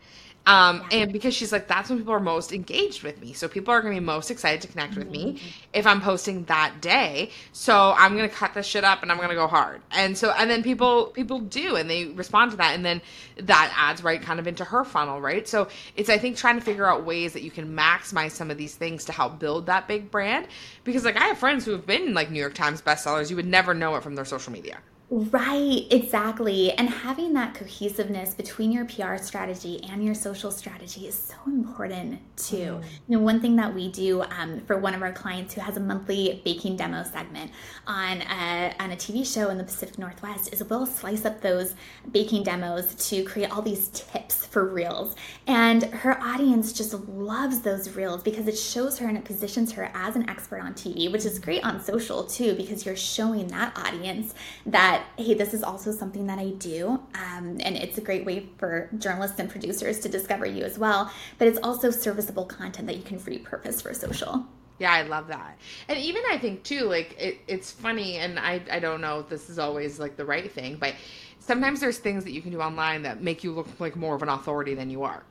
Um, 0.49 0.83
and 0.91 1.13
because 1.13 1.35
she's 1.35 1.53
like, 1.53 1.69
that's 1.69 1.91
when 1.91 1.99
people 1.99 2.15
are 2.15 2.21
most 2.21 2.55
engaged 2.55 3.03
with 3.03 3.21
me. 3.21 3.35
So 3.35 3.49
people 3.49 3.75
are 3.75 3.83
going 3.83 3.95
to 3.95 4.01
be 4.01 4.05
most 4.05 4.31
excited 4.31 4.63
to 4.63 4.69
connect 4.69 4.97
with 4.97 5.11
me 5.11 5.43
if 5.75 5.87
I'm 5.87 6.01
posting 6.01 6.45
that 6.45 6.81
day. 6.81 7.33
So 7.53 7.93
I'm 7.95 8.17
going 8.17 8.27
to 8.27 8.35
cut 8.35 8.55
this 8.55 8.65
shit 8.65 8.83
up 8.83 9.03
and 9.03 9.13
I'm 9.13 9.19
going 9.19 9.29
to 9.29 9.35
go 9.35 9.47
hard. 9.47 9.83
And 9.91 10.17
so, 10.17 10.31
and 10.31 10.49
then 10.49 10.63
people, 10.63 11.09
people 11.09 11.41
do, 11.41 11.77
and 11.77 11.91
they 11.91 12.07
respond 12.07 12.53
to 12.53 12.57
that. 12.57 12.75
And 12.75 12.83
then 12.83 13.03
that 13.37 13.71
adds 13.77 14.03
right 14.03 14.23
kind 14.23 14.41
of 14.41 14.47
into 14.47 14.65
her 14.65 14.85
funnel, 14.85 15.21
right? 15.21 15.47
So 15.47 15.69
it's, 15.97 16.09
I 16.09 16.17
think, 16.17 16.39
trying 16.39 16.59
to 16.59 16.65
figure 16.65 16.87
out 16.87 17.05
ways 17.05 17.35
that 17.35 17.43
you 17.43 17.51
can 17.51 17.77
maximize 17.77 18.31
some 18.31 18.51
of 18.51 18.57
these 18.57 18.75
things 18.75 19.05
to 19.05 19.13
help 19.13 19.39
build 19.39 19.67
that 19.67 19.87
big 19.87 20.11
brand. 20.11 20.47
Because 20.83 21.05
like 21.05 21.19
I 21.19 21.27
have 21.27 21.37
friends 21.37 21.67
who 21.67 21.73
have 21.73 21.85
been 21.85 22.15
like 22.15 22.31
New 22.31 22.41
York 22.41 22.55
Times 22.55 22.81
bestsellers. 22.81 23.29
You 23.29 23.37
would 23.37 23.47
never 23.47 23.75
know 23.75 23.97
it 23.97 24.03
from 24.03 24.15
their 24.15 24.25
social 24.25 24.55
media. 24.55 24.79
Right, 25.11 25.87
exactly. 25.91 26.71
And 26.73 26.87
having 26.91 27.33
that 27.33 27.55
cohesiveness 27.55 28.35
between 28.35 28.71
your 28.71 28.85
PR 28.85 29.17
strategy 29.17 29.83
and 29.89 30.05
your 30.05 30.15
social 30.15 30.51
strategy 30.51 31.07
is 31.07 31.15
so 31.15 31.35
important 31.47 32.21
too. 32.37 32.57
Mm. 32.57 32.83
You 33.09 33.17
know, 33.17 33.25
one 33.25 33.41
thing 33.41 33.57
that 33.57 33.75
we 33.75 33.91
do 33.91 34.21
um, 34.23 34.61
for 34.67 34.77
one 34.77 34.95
of 34.95 35.01
our 35.01 35.13
clients 35.13 35.55
who 35.55 35.63
has 35.63 35.79
a 35.79 35.81
monthly 35.81 36.43
baking 36.45 36.77
demo 36.77 37.05
segment 37.05 37.53
on 37.87 38.21
a, 38.21 38.75
on 38.79 38.93
a 38.93 38.97
TV 38.97 39.25
show 39.25 39.49
in 39.49 39.57
the 39.57 39.65
Pacific 39.65 39.99
Northwest 39.99 40.53
is 40.53 40.63
we'll 40.65 40.85
slice 40.85 41.25
up 41.25 41.41
those 41.41 41.75
baking 42.11 42.43
demos 42.43 42.95
to 43.09 43.25
create 43.25 43.51
all 43.51 43.63
these 43.63 43.89
tips 43.89 44.45
for 44.45 44.69
reels. 44.69 45.17
And 45.47 45.85
her 45.85 46.21
audience 46.21 46.75
just 46.75 46.93
loves 47.09 47.61
those 47.61 47.97
reels 47.97 48.23
because 48.23 48.47
it 48.47 48.59
shows 48.59 48.99
her 48.99 49.09
and 49.09 49.17
it 49.17 49.25
positions 49.25 49.73
her 49.73 49.91
as 49.95 50.17
an 50.17 50.29
expert 50.29 50.61
on 50.61 50.75
TV, 50.75 51.11
which 51.11 51.25
is 51.25 51.39
great 51.39 51.65
on 51.65 51.83
social 51.83 52.25
too 52.25 52.55
because 52.57 52.85
you're 52.85 52.95
showing 52.95 53.47
that 53.49 53.73
audience 53.79 54.35
that 54.67 54.98
hey, 55.17 55.35
this 55.35 55.55
is 55.55 55.63
also 55.63 55.93
something 55.93 56.27
that 56.27 56.39
I 56.39 56.51
do. 56.51 57.01
Um, 57.15 57.59
and 57.61 57.77
it's 57.77 57.99
a 57.99 58.01
great 58.01 58.25
way 58.25 58.49
for 58.59 58.89
journalists 58.99 59.39
and 59.39 59.51
producers 59.51 60.01
to 60.01 60.09
discover 60.09 60.47
you 60.47 60.65
as 60.65 60.79
well. 60.79 61.13
But 61.39 61.49
it's 61.49 61.59
also 61.63 61.91
serviceable 61.91 62.45
content 62.45 62.87
that 62.87 62.97
you 62.97 63.03
can 63.03 63.19
repurpose 63.19 63.83
for 63.83 63.93
social. 63.95 64.47
Yeah, 64.79 64.93
I 64.93 65.03
love 65.03 65.29
that. 65.29 65.59
And 65.89 65.99
even 65.99 66.23
I 66.31 66.39
think 66.39 66.63
too, 66.63 66.83
like 66.83 67.17
it, 67.19 67.39
it's 67.49 67.71
funny, 67.71 68.17
and 68.17 68.39
I 68.39 68.63
I 68.71 68.79
don't 68.79 69.01
know 69.01 69.19
if 69.21 69.29
this 69.29 69.51
is 69.51 69.59
always 69.59 69.99
like 69.99 70.17
the 70.17 70.25
right 70.25 70.51
thing, 70.51 70.77
but 70.77 70.95
sometimes 71.41 71.81
there's 71.81 71.99
things 71.99 72.25
that 72.25 72.33
you 72.33 72.43
can 72.43 72.53
do 72.53 72.61
online 72.61 73.03
that 73.03 73.23
make 73.23 73.43
you 73.43 73.53
look 73.53 73.69
like 73.81 73.97
more 73.97 74.15
of 74.15 74.23
an 74.23 74.29
authority 74.29 74.75
than 74.75 74.89
you 74.91 75.03
are. 75.03 75.25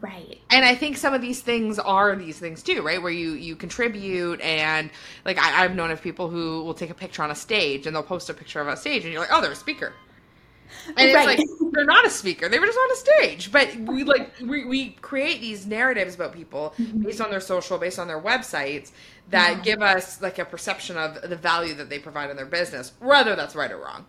Right. 0.00 0.38
And 0.50 0.64
I 0.64 0.74
think 0.74 0.96
some 0.96 1.14
of 1.14 1.20
these 1.20 1.40
things 1.40 1.78
are 1.78 2.14
these 2.16 2.38
things 2.38 2.62
too, 2.62 2.82
right? 2.82 3.02
Where 3.02 3.12
you 3.12 3.32
you 3.32 3.56
contribute 3.56 4.40
and 4.40 4.90
like 5.24 5.38
I, 5.38 5.48
have 5.48 5.74
known 5.74 5.90
of 5.90 6.00
people 6.00 6.30
who 6.30 6.62
will 6.64 6.74
take 6.74 6.90
a 6.90 6.94
picture 6.94 7.22
on 7.22 7.30
a 7.30 7.34
stage 7.34 7.86
and 7.86 7.94
they'll 7.94 8.02
post 8.02 8.30
a 8.30 8.34
picture 8.34 8.60
of 8.60 8.68
a 8.68 8.76
stage 8.76 9.04
and 9.04 9.12
you're 9.12 9.20
like, 9.20 9.32
oh, 9.32 9.40
they're 9.40 9.52
a 9.52 9.56
speaker. 9.56 9.92
And 10.96 11.14
right. 11.14 11.38
it's 11.38 11.50
like 11.50 11.72
they're 11.72 11.84
not 11.84 12.06
a 12.06 12.10
speaker; 12.10 12.48
they 12.48 12.58
were 12.58 12.66
just 12.66 12.78
on 12.78 12.92
a 12.92 12.96
stage. 12.96 13.52
But 13.52 13.74
we 13.76 14.04
like 14.04 14.32
we, 14.40 14.64
we 14.64 14.90
create 15.02 15.40
these 15.40 15.66
narratives 15.66 16.14
about 16.14 16.32
people 16.32 16.74
mm-hmm. 16.78 17.02
based 17.02 17.20
on 17.20 17.30
their 17.30 17.40
social, 17.40 17.78
based 17.78 17.98
on 17.98 18.08
their 18.08 18.20
websites 18.20 18.92
that 19.30 19.56
yeah. 19.56 19.62
give 19.62 19.82
us 19.82 20.20
like 20.22 20.38
a 20.38 20.44
perception 20.44 20.96
of 20.96 21.28
the 21.28 21.36
value 21.36 21.74
that 21.74 21.88
they 21.88 21.98
provide 21.98 22.30
in 22.30 22.36
their 22.36 22.46
business, 22.46 22.92
whether 23.00 23.36
that's 23.36 23.54
right 23.54 23.70
or 23.70 23.78
wrong. 23.78 24.06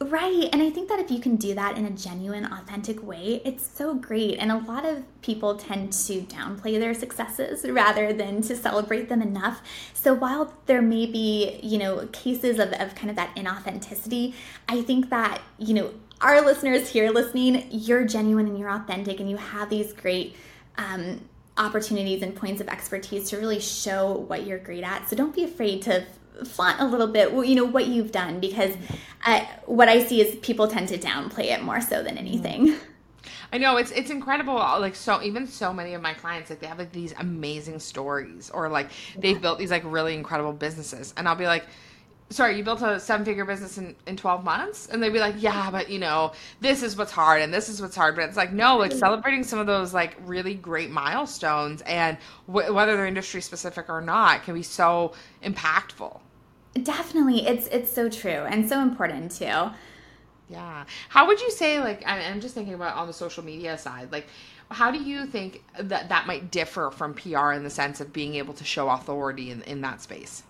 Right. 0.00 0.48
And 0.52 0.62
I 0.62 0.70
think 0.70 0.88
that 0.88 0.98
if 0.98 1.10
you 1.10 1.20
can 1.20 1.36
do 1.36 1.54
that 1.54 1.78
in 1.78 1.84
a 1.84 1.90
genuine, 1.90 2.44
authentic 2.44 3.02
way, 3.02 3.40
it's 3.44 3.68
so 3.68 3.94
great. 3.94 4.38
And 4.38 4.50
a 4.50 4.58
lot 4.58 4.84
of 4.84 5.04
people 5.22 5.56
tend 5.56 5.92
to 5.92 6.22
downplay 6.22 6.78
their 6.78 6.94
successes 6.94 7.64
rather 7.68 8.12
than 8.12 8.42
to 8.42 8.56
celebrate 8.56 9.08
them 9.08 9.22
enough. 9.22 9.62
So 9.94 10.14
while 10.14 10.54
there 10.66 10.82
may 10.82 11.06
be, 11.06 11.60
you 11.62 11.78
know, 11.78 12.08
cases 12.12 12.58
of, 12.58 12.72
of 12.72 12.94
kind 12.94 13.10
of 13.10 13.16
that 13.16 13.34
inauthenticity, 13.36 14.34
I 14.68 14.82
think 14.82 15.10
that, 15.10 15.40
you 15.58 15.74
know, 15.74 15.92
our 16.20 16.40
listeners 16.44 16.88
here 16.88 17.10
listening, 17.10 17.66
you're 17.70 18.04
genuine 18.06 18.46
and 18.46 18.58
you're 18.58 18.70
authentic 18.70 19.20
and 19.20 19.30
you 19.30 19.36
have 19.36 19.70
these 19.70 19.92
great 19.92 20.36
um, 20.76 21.20
opportunities 21.56 22.22
and 22.22 22.34
points 22.34 22.60
of 22.60 22.68
expertise 22.68 23.30
to 23.30 23.36
really 23.36 23.60
show 23.60 24.12
what 24.12 24.46
you're 24.46 24.58
great 24.58 24.84
at. 24.84 25.08
So 25.08 25.16
don't 25.16 25.34
be 25.34 25.44
afraid 25.44 25.82
to 25.82 26.04
flaunt 26.44 26.80
a 26.80 26.84
little 26.84 27.06
bit 27.06 27.32
well, 27.32 27.44
you 27.44 27.54
know 27.54 27.64
what 27.64 27.86
you've 27.86 28.12
done 28.12 28.40
because 28.40 28.74
uh, 29.26 29.44
what 29.66 29.88
i 29.88 30.02
see 30.02 30.20
is 30.20 30.36
people 30.36 30.68
tend 30.68 30.88
to 30.88 30.98
downplay 30.98 31.46
it 31.46 31.62
more 31.62 31.80
so 31.80 32.02
than 32.02 32.16
anything 32.18 32.74
I 33.52 33.58
know 33.58 33.76
it's 33.76 33.90
it's 33.90 34.10
incredible. 34.10 34.54
Like 34.54 34.94
so, 34.94 35.22
even 35.22 35.46
so 35.46 35.72
many 35.72 35.94
of 35.94 36.02
my 36.02 36.14
clients, 36.14 36.50
like 36.50 36.60
they 36.60 36.66
have 36.66 36.78
like 36.78 36.92
these 36.92 37.14
amazing 37.18 37.80
stories, 37.80 38.50
or 38.50 38.68
like 38.68 38.90
they've 39.18 39.40
built 39.40 39.58
these 39.58 39.70
like 39.70 39.82
really 39.84 40.14
incredible 40.14 40.52
businesses, 40.52 41.12
and 41.16 41.28
I'll 41.28 41.34
be 41.34 41.46
like, 41.46 41.66
"Sorry, 42.30 42.56
you 42.56 42.62
built 42.62 42.80
a 42.82 43.00
seven 43.00 43.24
figure 43.24 43.44
business 43.44 43.76
in 43.76 43.96
in 44.06 44.16
twelve 44.16 44.44
months?" 44.44 44.86
And 44.86 45.02
they'd 45.02 45.12
be 45.12 45.18
like, 45.18 45.34
"Yeah, 45.38 45.70
but 45.70 45.90
you 45.90 45.98
know, 45.98 46.32
this 46.60 46.82
is 46.84 46.96
what's 46.96 47.10
hard, 47.10 47.42
and 47.42 47.52
this 47.52 47.68
is 47.68 47.82
what's 47.82 47.96
hard." 47.96 48.14
But 48.14 48.24
it's 48.24 48.36
like, 48.36 48.52
no, 48.52 48.76
like 48.76 48.92
celebrating 48.92 49.42
some 49.42 49.58
of 49.58 49.66
those 49.66 49.92
like 49.92 50.16
really 50.24 50.54
great 50.54 50.90
milestones, 50.90 51.82
and 51.82 52.18
w- 52.46 52.72
whether 52.72 52.96
they're 52.96 53.06
industry 53.06 53.40
specific 53.40 53.88
or 53.88 54.00
not, 54.00 54.44
can 54.44 54.54
be 54.54 54.62
so 54.62 55.12
impactful. 55.42 56.20
Definitely, 56.74 57.46
it's 57.46 57.66
it's 57.68 57.92
so 57.92 58.08
true 58.08 58.30
and 58.30 58.68
so 58.68 58.80
important 58.80 59.32
too. 59.32 59.70
Yeah. 60.48 60.84
How 61.08 61.26
would 61.26 61.40
you 61.40 61.50
say 61.50 61.80
like 61.80 62.02
I'm 62.06 62.40
just 62.40 62.54
thinking 62.54 62.74
about 62.74 62.96
on 62.96 63.06
the 63.06 63.12
social 63.12 63.44
media 63.44 63.76
side, 63.78 64.12
like 64.12 64.26
how 64.70 64.90
do 64.90 65.02
you 65.02 65.26
think 65.26 65.64
that 65.78 66.08
that 66.08 66.26
might 66.26 66.50
differ 66.50 66.90
from 66.90 67.14
PR 67.14 67.52
in 67.52 67.64
the 67.64 67.70
sense 67.70 68.00
of 68.00 68.12
being 68.12 68.36
able 68.36 68.54
to 68.54 68.64
show 68.64 68.88
authority 68.88 69.50
in, 69.50 69.62
in 69.62 69.80
that 69.80 70.00
space? 70.00 70.44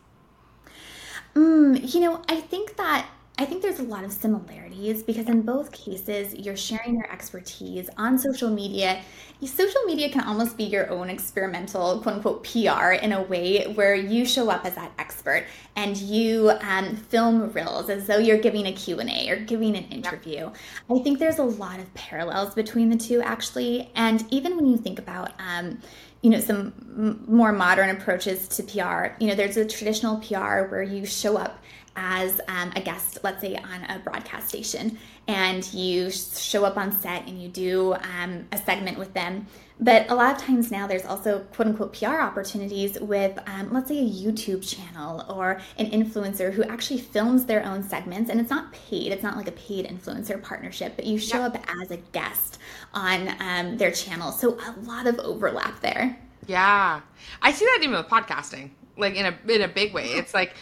Mm, 1.35 1.95
you 1.95 2.01
know, 2.01 2.23
I 2.29 2.41
think 2.41 2.77
that 2.77 3.07
I 3.41 3.47
think 3.47 3.63
there's 3.63 3.79
a 3.79 3.85
lot 3.85 4.05
of 4.05 4.13
similarities 4.13 5.03
because 5.03 5.27
in 5.27 5.41
both 5.41 5.73
cases, 5.73 6.35
you're 6.35 6.59
sharing 6.59 6.97
your 6.97 7.11
expertise 7.11 7.89
on 7.97 8.19
social 8.19 8.51
media. 8.51 9.01
Social 9.43 9.81
media 9.87 10.11
can 10.11 10.25
almost 10.25 10.59
be 10.59 10.65
your 10.65 10.91
own 10.91 11.09
experimental 11.09 12.01
quote 12.03 12.17
unquote 12.17 12.45
PR 12.45 12.93
in 12.93 13.13
a 13.13 13.23
way 13.23 13.65
where 13.73 13.95
you 13.95 14.27
show 14.27 14.51
up 14.51 14.67
as 14.67 14.75
that 14.75 14.93
expert 14.99 15.47
and 15.75 15.97
you 15.97 16.51
um, 16.61 16.95
film 16.95 17.51
reels 17.53 17.89
as 17.89 18.07
though 18.07 18.19
you're 18.19 18.37
giving 18.37 18.67
a 18.67 18.73
Q&A 18.73 19.31
or 19.31 19.37
giving 19.37 19.75
an 19.75 19.85
interview. 19.85 20.51
I 20.91 20.99
think 20.99 21.19
there's 21.19 21.39
a 21.39 21.45
lot 21.45 21.81
of 21.81 21.95
parallels 21.95 22.53
between 22.55 22.91
the 22.91 22.99
two 22.99 23.23
actually. 23.23 23.91
And 23.95 24.23
even 24.31 24.55
when 24.55 24.67
you 24.67 24.77
think 24.77 24.99
about 24.99 25.33
um, 25.41 25.79
you 26.23 26.31
know 26.31 26.41
some 26.41 26.73
m- 26.97 27.25
more 27.27 27.53
modern 27.53 27.91
approaches 27.91 28.47
to 28.49 28.63
PR. 28.63 29.15
You 29.19 29.29
know, 29.29 29.35
there's 29.35 29.57
a 29.57 29.65
traditional 29.65 30.19
PR 30.19 30.69
where 30.69 30.83
you 30.83 31.07
show 31.07 31.37
up 31.37 31.63
as 31.97 32.41
um, 32.49 32.73
a 32.77 32.81
guest, 32.81 33.19
let's 33.23 33.41
say 33.41 33.57
on 33.57 33.85
a 33.85 33.99
broadcast 33.99 34.49
station, 34.49 34.99
and 35.29 35.73
you 35.75 36.11
show 36.11 36.65
up 36.65 36.77
on 36.77 36.93
set 36.93 37.27
and 37.27 37.43
you 37.43 37.49
do 37.49 37.95
um, 37.95 38.47
a 38.53 38.59
segment 38.59 38.99
with 38.99 39.13
them. 39.15 39.47
But 39.83 40.11
a 40.11 40.15
lot 40.15 40.37
of 40.37 40.43
times 40.43 40.71
now, 40.71 40.87
there's 40.87 41.07
also 41.07 41.41
quote 41.55 41.69
unquote 41.69 41.95
PR 41.99 42.21
opportunities 42.21 43.01
with, 43.01 43.39
um, 43.47 43.73
let's 43.73 43.89
say, 43.89 43.99
a 43.99 44.09
YouTube 44.09 44.63
channel 44.63 45.25
or 45.29 45.59
an 45.79 45.91
influencer 45.91 46.53
who 46.53 46.63
actually 46.65 47.01
films 47.01 47.47
their 47.47 47.65
own 47.65 47.83
segments. 47.83 48.29
And 48.29 48.39
it's 48.41 48.51
not 48.51 48.73
paid, 48.73 49.11
it's 49.11 49.23
not 49.23 49.39
like 49.39 49.49
a 49.49 49.53
paid 49.53 49.87
influencer 49.87 50.41
partnership, 50.43 50.97
but 50.97 51.07
you 51.07 51.19
show 51.19 51.39
yep. 51.39 51.55
up 51.55 51.67
as 51.81 51.91
a 51.91 51.97
guest 51.97 52.59
on 52.93 53.35
um, 53.41 53.79
their 53.79 53.91
channel. 53.91 54.33
So 54.33 54.59
a 54.59 54.75
lot 54.83 55.07
of 55.07 55.19
overlap 55.19 55.81
there. 55.81 56.19
Yeah. 56.47 57.01
I 57.41 57.53
see 57.53 57.65
that 57.65 57.79
even 57.83 57.97
with 57.97 58.07
podcasting, 58.07 58.71
like 58.99 59.15
in 59.15 59.25
a, 59.25 59.51
in 59.51 59.63
a 59.63 59.69
big 59.69 59.95
way. 59.95 60.05
It's 60.09 60.35
like, 60.35 60.55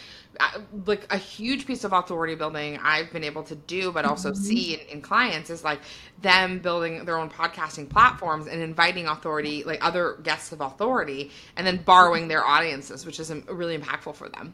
like 0.85 1.05
a 1.11 1.17
huge 1.17 1.65
piece 1.65 1.83
of 1.83 1.93
authority 1.93 2.35
building 2.35 2.79
I've 2.81 3.11
been 3.11 3.23
able 3.23 3.43
to 3.43 3.55
do, 3.55 3.91
but 3.91 4.05
also 4.05 4.31
mm-hmm. 4.31 4.41
see 4.41 4.73
in, 4.75 4.79
in, 4.87 5.01
clients 5.01 5.49
is 5.49 5.63
like 5.63 5.81
them 6.21 6.59
building 6.59 7.05
their 7.05 7.17
own 7.17 7.29
podcasting 7.29 7.89
platforms 7.89 8.47
and 8.47 8.61
inviting 8.61 9.07
authority, 9.07 9.63
like 9.63 9.83
other 9.85 10.17
guests 10.23 10.51
of 10.51 10.61
authority, 10.61 11.31
and 11.55 11.67
then 11.67 11.77
borrowing 11.77 12.27
their 12.27 12.45
audiences, 12.45 13.05
which 13.05 13.19
is 13.19 13.31
really 13.47 13.77
impactful 13.77 14.15
for 14.15 14.29
them. 14.29 14.53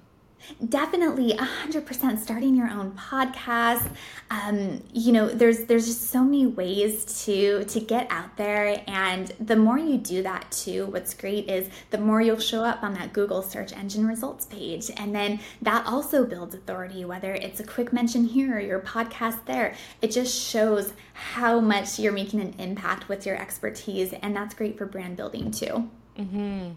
Definitely, 0.67 1.33
100% 1.33 2.19
starting 2.19 2.55
your 2.55 2.69
own 2.69 2.91
podcast. 2.91 3.89
Um, 4.29 4.81
you 4.93 5.11
know, 5.11 5.27
there's 5.27 5.65
there's 5.65 5.85
just 5.85 6.09
so 6.09 6.23
many 6.23 6.45
ways 6.45 7.25
to 7.25 7.63
to 7.65 7.79
get 7.79 8.07
out 8.09 8.37
there, 8.37 8.83
and 8.87 9.27
the 9.39 9.55
more 9.55 9.77
you 9.77 9.97
do 9.97 10.23
that 10.23 10.49
too, 10.51 10.85
what's 10.87 11.13
great 11.13 11.49
is 11.49 11.69
the 11.91 11.97
more 11.97 12.21
you'll 12.21 12.39
show 12.39 12.63
up 12.63 12.83
on 12.83 12.93
that 12.93 13.13
Google 13.13 13.41
search 13.41 13.73
engine 13.73 14.07
results 14.07 14.45
page, 14.45 14.89
and 14.97 15.15
then 15.15 15.39
that 15.61 15.85
also 15.85 16.25
builds 16.25 16.55
authority. 16.55 17.05
Whether 17.05 17.33
it's 17.33 17.59
a 17.59 17.65
quick 17.65 17.91
mention 17.91 18.25
here 18.25 18.55
or 18.55 18.59
your 18.59 18.79
podcast 18.79 19.45
there, 19.45 19.75
it 20.01 20.11
just 20.11 20.33
shows 20.35 20.93
how 21.13 21.59
much 21.59 21.99
you're 21.99 22.13
making 22.13 22.41
an 22.41 22.55
impact 22.59 23.09
with 23.09 23.25
your 23.25 23.35
expertise, 23.35 24.13
and 24.13 24.35
that's 24.35 24.55
great 24.55 24.77
for 24.77 24.85
brand 24.85 25.17
building 25.17 25.51
too. 25.51 25.89
Mm-hmm. 26.17 26.71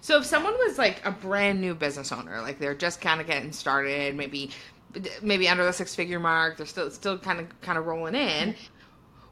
So 0.00 0.18
if 0.18 0.24
someone 0.24 0.54
was 0.54 0.78
like 0.78 1.04
a 1.04 1.10
brand 1.10 1.60
new 1.60 1.74
business 1.74 2.12
owner, 2.12 2.40
like 2.40 2.58
they're 2.58 2.74
just 2.74 3.00
kind 3.00 3.20
of 3.20 3.26
getting 3.26 3.52
started, 3.52 4.16
maybe 4.16 4.50
maybe 5.22 5.48
under 5.48 5.64
the 5.64 5.72
six 5.72 5.94
figure 5.94 6.20
mark, 6.20 6.56
they're 6.56 6.66
still 6.66 6.90
still 6.90 7.18
kind 7.18 7.40
of 7.40 7.60
kind 7.60 7.78
of 7.78 7.86
rolling 7.86 8.14
in, 8.14 8.54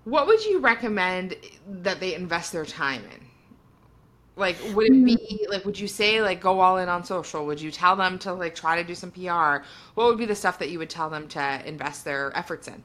what 0.05 0.27
would 0.27 0.45
you 0.45 0.59
recommend 0.59 1.37
that 1.67 2.01
they 2.01 2.15
invest 2.15 2.53
their 2.53 2.65
time 2.65 3.03
in? 3.05 3.27
Like 4.35 4.57
would 4.75 4.87
it 4.87 5.05
be 5.05 5.15
hmm. 5.15 5.51
like 5.51 5.65
would 5.65 5.79
you 5.79 5.89
say 5.89 6.23
like 6.23 6.41
go 6.41 6.61
all 6.61 6.79
in 6.79 6.89
on 6.89 7.05
social? 7.05 7.47
Would 7.47 7.61
you 7.61 7.71
tell 7.71 7.97
them 7.97 8.19
to 8.21 8.33
like 8.33 8.55
try 8.55 8.77
to 8.81 8.85
do 8.87 8.95
some 8.95 9.11
PR? 9.11 9.65
What 9.95 10.07
would 10.07 10.19
be 10.19 10.27
the 10.27 10.35
stuff 10.35 10.59
that 10.59 10.71
you 10.71 10.79
would 10.79 10.91
tell 10.91 11.11
them 11.11 11.29
to 11.29 11.63
invest 11.67 12.05
their 12.05 12.37
efforts 12.37 12.67
in? 12.69 12.83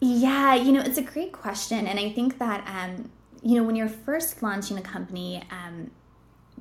Yeah, 0.00 0.54
you 0.54 0.72
know, 0.72 0.80
it's 0.80 0.98
a 0.98 1.02
great 1.02 1.32
question 1.32 1.86
and 1.86 1.98
I 1.98 2.10
think 2.10 2.38
that 2.38 2.66
um 2.66 3.10
you 3.42 3.56
know, 3.56 3.62
when 3.62 3.76
you're 3.76 3.88
first 3.88 4.42
launching 4.42 4.78
a 4.78 4.82
company, 4.82 5.42
um, 5.50 5.90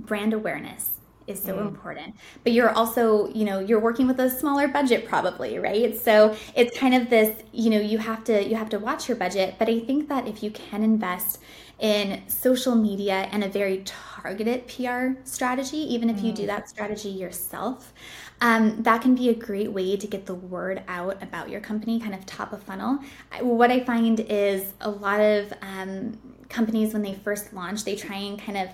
brand 0.05 0.33
awareness 0.33 0.97
is 1.27 1.41
so 1.41 1.57
mm. 1.57 1.67
important 1.67 2.15
but 2.43 2.53
you're 2.53 2.71
also 2.71 3.29
you 3.29 3.45
know 3.45 3.59
you're 3.59 3.79
working 3.79 4.07
with 4.07 4.19
a 4.19 4.29
smaller 4.29 4.67
budget 4.67 5.05
probably 5.05 5.59
right 5.59 5.99
so 5.99 6.35
it's 6.55 6.77
kind 6.77 6.95
of 6.95 7.09
this 7.09 7.43
you 7.51 7.69
know 7.69 7.79
you 7.79 7.97
have 7.97 8.23
to 8.23 8.47
you 8.47 8.55
have 8.55 8.69
to 8.69 8.79
watch 8.79 9.07
your 9.07 9.17
budget 9.17 9.55
but 9.59 9.69
i 9.69 9.79
think 9.79 10.07
that 10.07 10.27
if 10.27 10.41
you 10.41 10.49
can 10.51 10.83
invest 10.83 11.39
in 11.79 12.27
social 12.27 12.73
media 12.73 13.29
and 13.31 13.43
a 13.43 13.49
very 13.49 13.83
targeted 13.85 14.65
pr 14.67 15.19
strategy 15.25 15.77
even 15.77 16.09
if 16.09 16.21
you 16.23 16.31
do 16.31 16.43
mm. 16.43 16.47
that 16.47 16.69
strategy 16.69 17.09
yourself 17.09 17.93
um, 18.39 18.83
that 18.83 19.01
can 19.01 19.15
be 19.15 19.29
a 19.29 19.33
great 19.33 19.71
way 19.71 19.97
to 19.97 20.05
get 20.05 20.27
the 20.27 20.35
word 20.35 20.83
out 20.87 21.21
about 21.21 21.49
your 21.49 21.59
company 21.59 21.99
kind 21.99 22.13
of 22.13 22.25
top 22.25 22.53
of 22.53 22.63
funnel 22.63 22.99
what 23.41 23.69
i 23.69 23.83
find 23.83 24.21
is 24.21 24.73
a 24.81 24.89
lot 24.89 25.19
of 25.19 25.53
um, 25.61 26.17
companies 26.49 26.93
when 26.93 27.01
they 27.01 27.13
first 27.13 27.53
launch 27.53 27.83
they 27.83 27.95
try 27.95 28.15
and 28.15 28.39
kind 28.39 28.57
of 28.57 28.69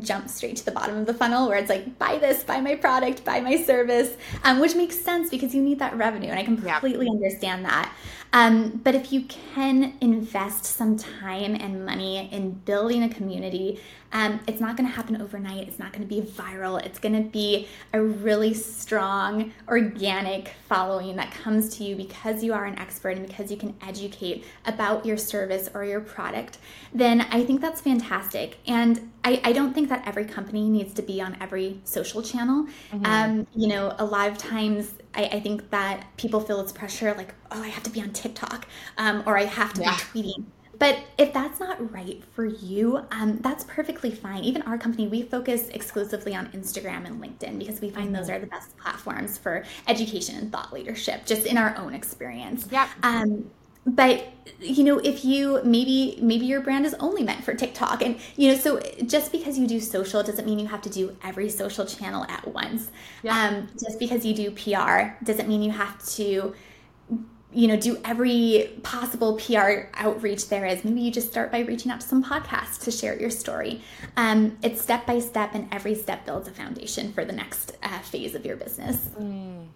jump 0.00 0.28
straight 0.28 0.56
to 0.56 0.64
the 0.64 0.70
bottom 0.70 0.96
of 0.96 1.06
the 1.06 1.14
funnel 1.14 1.48
where 1.48 1.58
it's 1.58 1.68
like 1.68 1.98
buy 1.98 2.18
this 2.18 2.42
buy 2.42 2.60
my 2.60 2.74
product 2.74 3.24
buy 3.24 3.40
my 3.40 3.62
service 3.62 4.16
um, 4.44 4.60
which 4.60 4.74
makes 4.74 4.98
sense 4.98 5.30
because 5.30 5.54
you 5.54 5.62
need 5.62 5.78
that 5.78 5.96
revenue 5.96 6.28
and 6.28 6.38
i 6.38 6.44
completely 6.44 7.08
understand 7.08 7.64
that 7.64 7.92
um, 8.32 8.80
but 8.84 8.94
if 8.94 9.12
you 9.12 9.22
can 9.22 9.94
invest 10.00 10.64
some 10.64 10.96
time 10.96 11.54
and 11.54 11.86
money 11.86 12.28
in 12.32 12.50
building 12.50 13.02
a 13.02 13.08
community 13.08 13.80
um, 14.12 14.40
it's 14.46 14.60
not 14.60 14.76
going 14.76 14.88
to 14.88 14.94
happen 14.94 15.20
overnight. 15.20 15.68
It's 15.68 15.78
not 15.78 15.92
going 15.92 16.06
to 16.06 16.08
be 16.08 16.22
viral. 16.22 16.82
It's 16.82 16.98
going 16.98 17.14
to 17.22 17.28
be 17.28 17.68
a 17.92 18.00
really 18.00 18.54
strong, 18.54 19.52
organic 19.68 20.54
following 20.68 21.16
that 21.16 21.32
comes 21.32 21.76
to 21.76 21.84
you 21.84 21.96
because 21.96 22.42
you 22.42 22.54
are 22.54 22.64
an 22.64 22.78
expert 22.78 23.16
and 23.16 23.26
because 23.26 23.50
you 23.50 23.56
can 23.56 23.74
educate 23.82 24.44
about 24.64 25.04
your 25.04 25.16
service 25.16 25.68
or 25.74 25.84
your 25.84 26.00
product. 26.00 26.58
Then 26.94 27.22
I 27.30 27.44
think 27.44 27.60
that's 27.60 27.80
fantastic. 27.80 28.58
And 28.66 29.12
I, 29.26 29.40
I 29.42 29.52
don't 29.52 29.74
think 29.74 29.88
that 29.88 30.06
every 30.06 30.24
company 30.24 30.68
needs 30.68 30.94
to 30.94 31.02
be 31.02 31.20
on 31.20 31.36
every 31.40 31.80
social 31.82 32.22
channel. 32.22 32.66
Mm-hmm. 32.92 33.06
Um, 33.06 33.46
you 33.56 33.66
know, 33.66 33.92
a 33.98 34.04
lot 34.04 34.30
of 34.30 34.38
times 34.38 34.94
I, 35.16 35.24
I, 35.24 35.40
think 35.40 35.68
that 35.70 36.06
people 36.16 36.38
feel 36.38 36.62
this 36.62 36.70
pressure 36.70 37.12
like, 37.14 37.34
oh, 37.50 37.60
I 37.60 37.66
have 37.66 37.82
to 37.82 37.90
be 37.90 38.00
on 38.00 38.12
TikTok 38.12 38.68
um, 38.98 39.24
or 39.26 39.36
I 39.36 39.44
have 39.44 39.72
to 39.74 39.80
yeah. 39.82 39.98
be 40.12 40.22
tweeting. 40.22 40.44
But 40.78 41.00
if 41.18 41.32
that's 41.32 41.58
not 41.58 41.92
right 41.92 42.22
for 42.34 42.44
you, 42.44 43.00
um, 43.10 43.38
that's 43.38 43.64
perfectly 43.64 44.12
fine. 44.12 44.44
Even 44.44 44.62
our 44.62 44.78
company, 44.78 45.08
we 45.08 45.22
focus 45.22 45.70
exclusively 45.70 46.36
on 46.36 46.46
Instagram 46.48 47.06
and 47.06 47.20
LinkedIn 47.20 47.58
because 47.58 47.80
we 47.80 47.90
find 47.90 48.14
those 48.14 48.26
mm-hmm. 48.26 48.36
are 48.36 48.38
the 48.38 48.46
best 48.46 48.76
platforms 48.76 49.38
for 49.38 49.64
education 49.88 50.36
and 50.36 50.52
thought 50.52 50.72
leadership, 50.72 51.26
just 51.26 51.46
in 51.46 51.58
our 51.58 51.76
own 51.78 51.94
experience. 51.94 52.68
Yeah. 52.70 52.88
Um, 53.02 53.50
but 53.86 54.26
you 54.60 54.82
know 54.82 54.98
if 54.98 55.24
you 55.24 55.60
maybe 55.64 56.18
maybe 56.20 56.44
your 56.44 56.60
brand 56.60 56.84
is 56.84 56.94
only 56.94 57.22
meant 57.22 57.44
for 57.44 57.54
tiktok 57.54 58.02
and 58.02 58.18
you 58.36 58.50
know 58.50 58.56
so 58.56 58.80
just 59.04 59.30
because 59.30 59.58
you 59.58 59.66
do 59.66 59.80
social 59.80 60.22
doesn't 60.22 60.46
mean 60.46 60.58
you 60.58 60.66
have 60.66 60.82
to 60.82 60.90
do 60.90 61.16
every 61.22 61.48
social 61.48 61.86
channel 61.86 62.24
at 62.28 62.46
once 62.48 62.90
yeah. 63.22 63.48
um, 63.48 63.68
just 63.80 63.98
because 63.98 64.24
you 64.24 64.34
do 64.34 64.50
pr 64.50 65.14
doesn't 65.24 65.48
mean 65.48 65.62
you 65.62 65.70
have 65.70 66.04
to 66.06 66.54
you 67.52 67.68
know, 67.68 67.76
do 67.76 67.98
every 68.04 68.70
possible 68.82 69.38
PR 69.38 69.88
outreach 69.94 70.50
there 70.50 70.66
is. 70.66 70.84
Maybe 70.84 71.00
you 71.00 71.10
just 71.10 71.30
start 71.30 71.50
by 71.50 71.60
reaching 71.60 71.90
out 71.90 72.02
to 72.02 72.06
some 72.06 72.22
podcasts 72.22 72.82
to 72.84 72.90
share 72.90 73.18
your 73.18 73.30
story. 73.30 73.80
Um, 74.18 74.58
it's 74.62 74.82
step 74.82 75.06
by 75.06 75.20
step, 75.20 75.54
and 75.54 75.66
every 75.72 75.94
step 75.94 76.26
builds 76.26 76.48
a 76.48 76.50
foundation 76.50 77.14
for 77.14 77.24
the 77.24 77.32
next 77.32 77.74
uh, 77.82 78.00
phase 78.00 78.34
of 78.34 78.44
your 78.44 78.56
business. 78.56 79.08
Mm. 79.18 79.68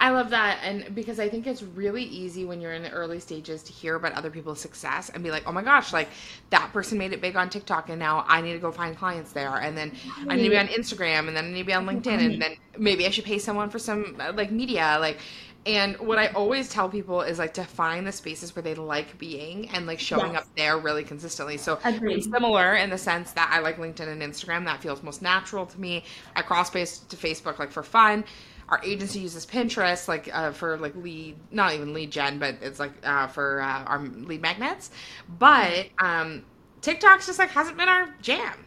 I 0.00 0.10
love 0.10 0.30
that. 0.30 0.58
And 0.62 0.94
because 0.94 1.20
I 1.20 1.28
think 1.28 1.46
it's 1.46 1.62
really 1.62 2.02
easy 2.02 2.44
when 2.44 2.60
you're 2.60 2.72
in 2.72 2.82
the 2.82 2.90
early 2.90 3.20
stages 3.20 3.62
to 3.64 3.72
hear 3.72 3.94
about 3.94 4.12
other 4.12 4.30
people's 4.30 4.60
success 4.60 5.08
and 5.08 5.22
be 5.22 5.30
like, 5.30 5.44
oh 5.46 5.52
my 5.52 5.62
gosh, 5.62 5.92
like 5.92 6.08
that 6.50 6.72
person 6.72 6.98
made 6.98 7.12
it 7.12 7.20
big 7.20 7.36
on 7.36 7.48
TikTok 7.48 7.88
and 7.88 7.98
now 7.98 8.24
I 8.26 8.40
need 8.40 8.52
to 8.52 8.58
go 8.58 8.72
find 8.72 8.96
clients 8.96 9.32
there. 9.32 9.54
And 9.56 9.76
then 9.76 9.92
I 10.28 10.36
need 10.36 10.44
to 10.44 10.50
be 10.50 10.58
on 10.58 10.68
Instagram 10.68 11.28
and 11.28 11.36
then 11.36 11.46
I 11.46 11.50
need 11.50 11.60
to 11.60 11.64
be 11.64 11.74
on 11.74 11.86
LinkedIn 11.86 12.32
and 12.32 12.42
then 12.42 12.56
maybe 12.76 13.06
I 13.06 13.10
should 13.10 13.24
pay 13.24 13.38
someone 13.38 13.70
for 13.70 13.78
some 13.78 14.16
uh, 14.20 14.32
like 14.34 14.50
media. 14.50 14.98
Like, 15.00 15.18
and 15.66 15.96
what 15.98 16.18
I 16.18 16.26
always 16.28 16.68
tell 16.68 16.90
people 16.90 17.22
is 17.22 17.38
like 17.38 17.54
to 17.54 17.64
find 17.64 18.06
the 18.06 18.12
spaces 18.12 18.54
where 18.54 18.62
they 18.62 18.74
like 18.74 19.16
being 19.16 19.70
and 19.70 19.86
like 19.86 19.98
showing 19.98 20.32
yes. 20.32 20.42
up 20.42 20.48
there 20.56 20.76
really 20.76 21.04
consistently. 21.04 21.56
So 21.56 21.78
it's 21.84 22.30
similar 22.30 22.74
in 22.74 22.90
the 22.90 22.98
sense 22.98 23.32
that 23.32 23.50
I 23.50 23.60
like 23.60 23.78
LinkedIn 23.78 24.08
and 24.08 24.20
Instagram. 24.20 24.66
That 24.66 24.82
feels 24.82 25.02
most 25.02 25.22
natural 25.22 25.64
to 25.64 25.80
me. 25.80 26.04
I 26.36 26.42
cross 26.42 26.68
base 26.68 26.98
to 26.98 27.16
Facebook 27.16 27.58
like 27.58 27.72
for 27.72 27.82
fun. 27.82 28.24
Our 28.68 28.80
agency 28.82 29.20
uses 29.20 29.44
Pinterest 29.46 30.08
like 30.08 30.34
uh, 30.34 30.52
for 30.52 30.76
like 30.78 30.94
lead, 30.96 31.36
not 31.50 31.74
even 31.74 31.92
lead 31.92 32.10
gen, 32.10 32.38
but 32.38 32.56
it's 32.62 32.80
like 32.80 32.92
uh, 33.04 33.26
for 33.26 33.60
uh, 33.60 33.84
our 33.84 34.00
lead 34.00 34.40
magnets. 34.42 34.90
But 35.28 35.86
um, 35.98 36.44
TikTok's 36.80 37.26
just 37.26 37.38
like 37.38 37.50
hasn't 37.50 37.76
been 37.76 37.88
our 37.88 38.08
jam. 38.22 38.66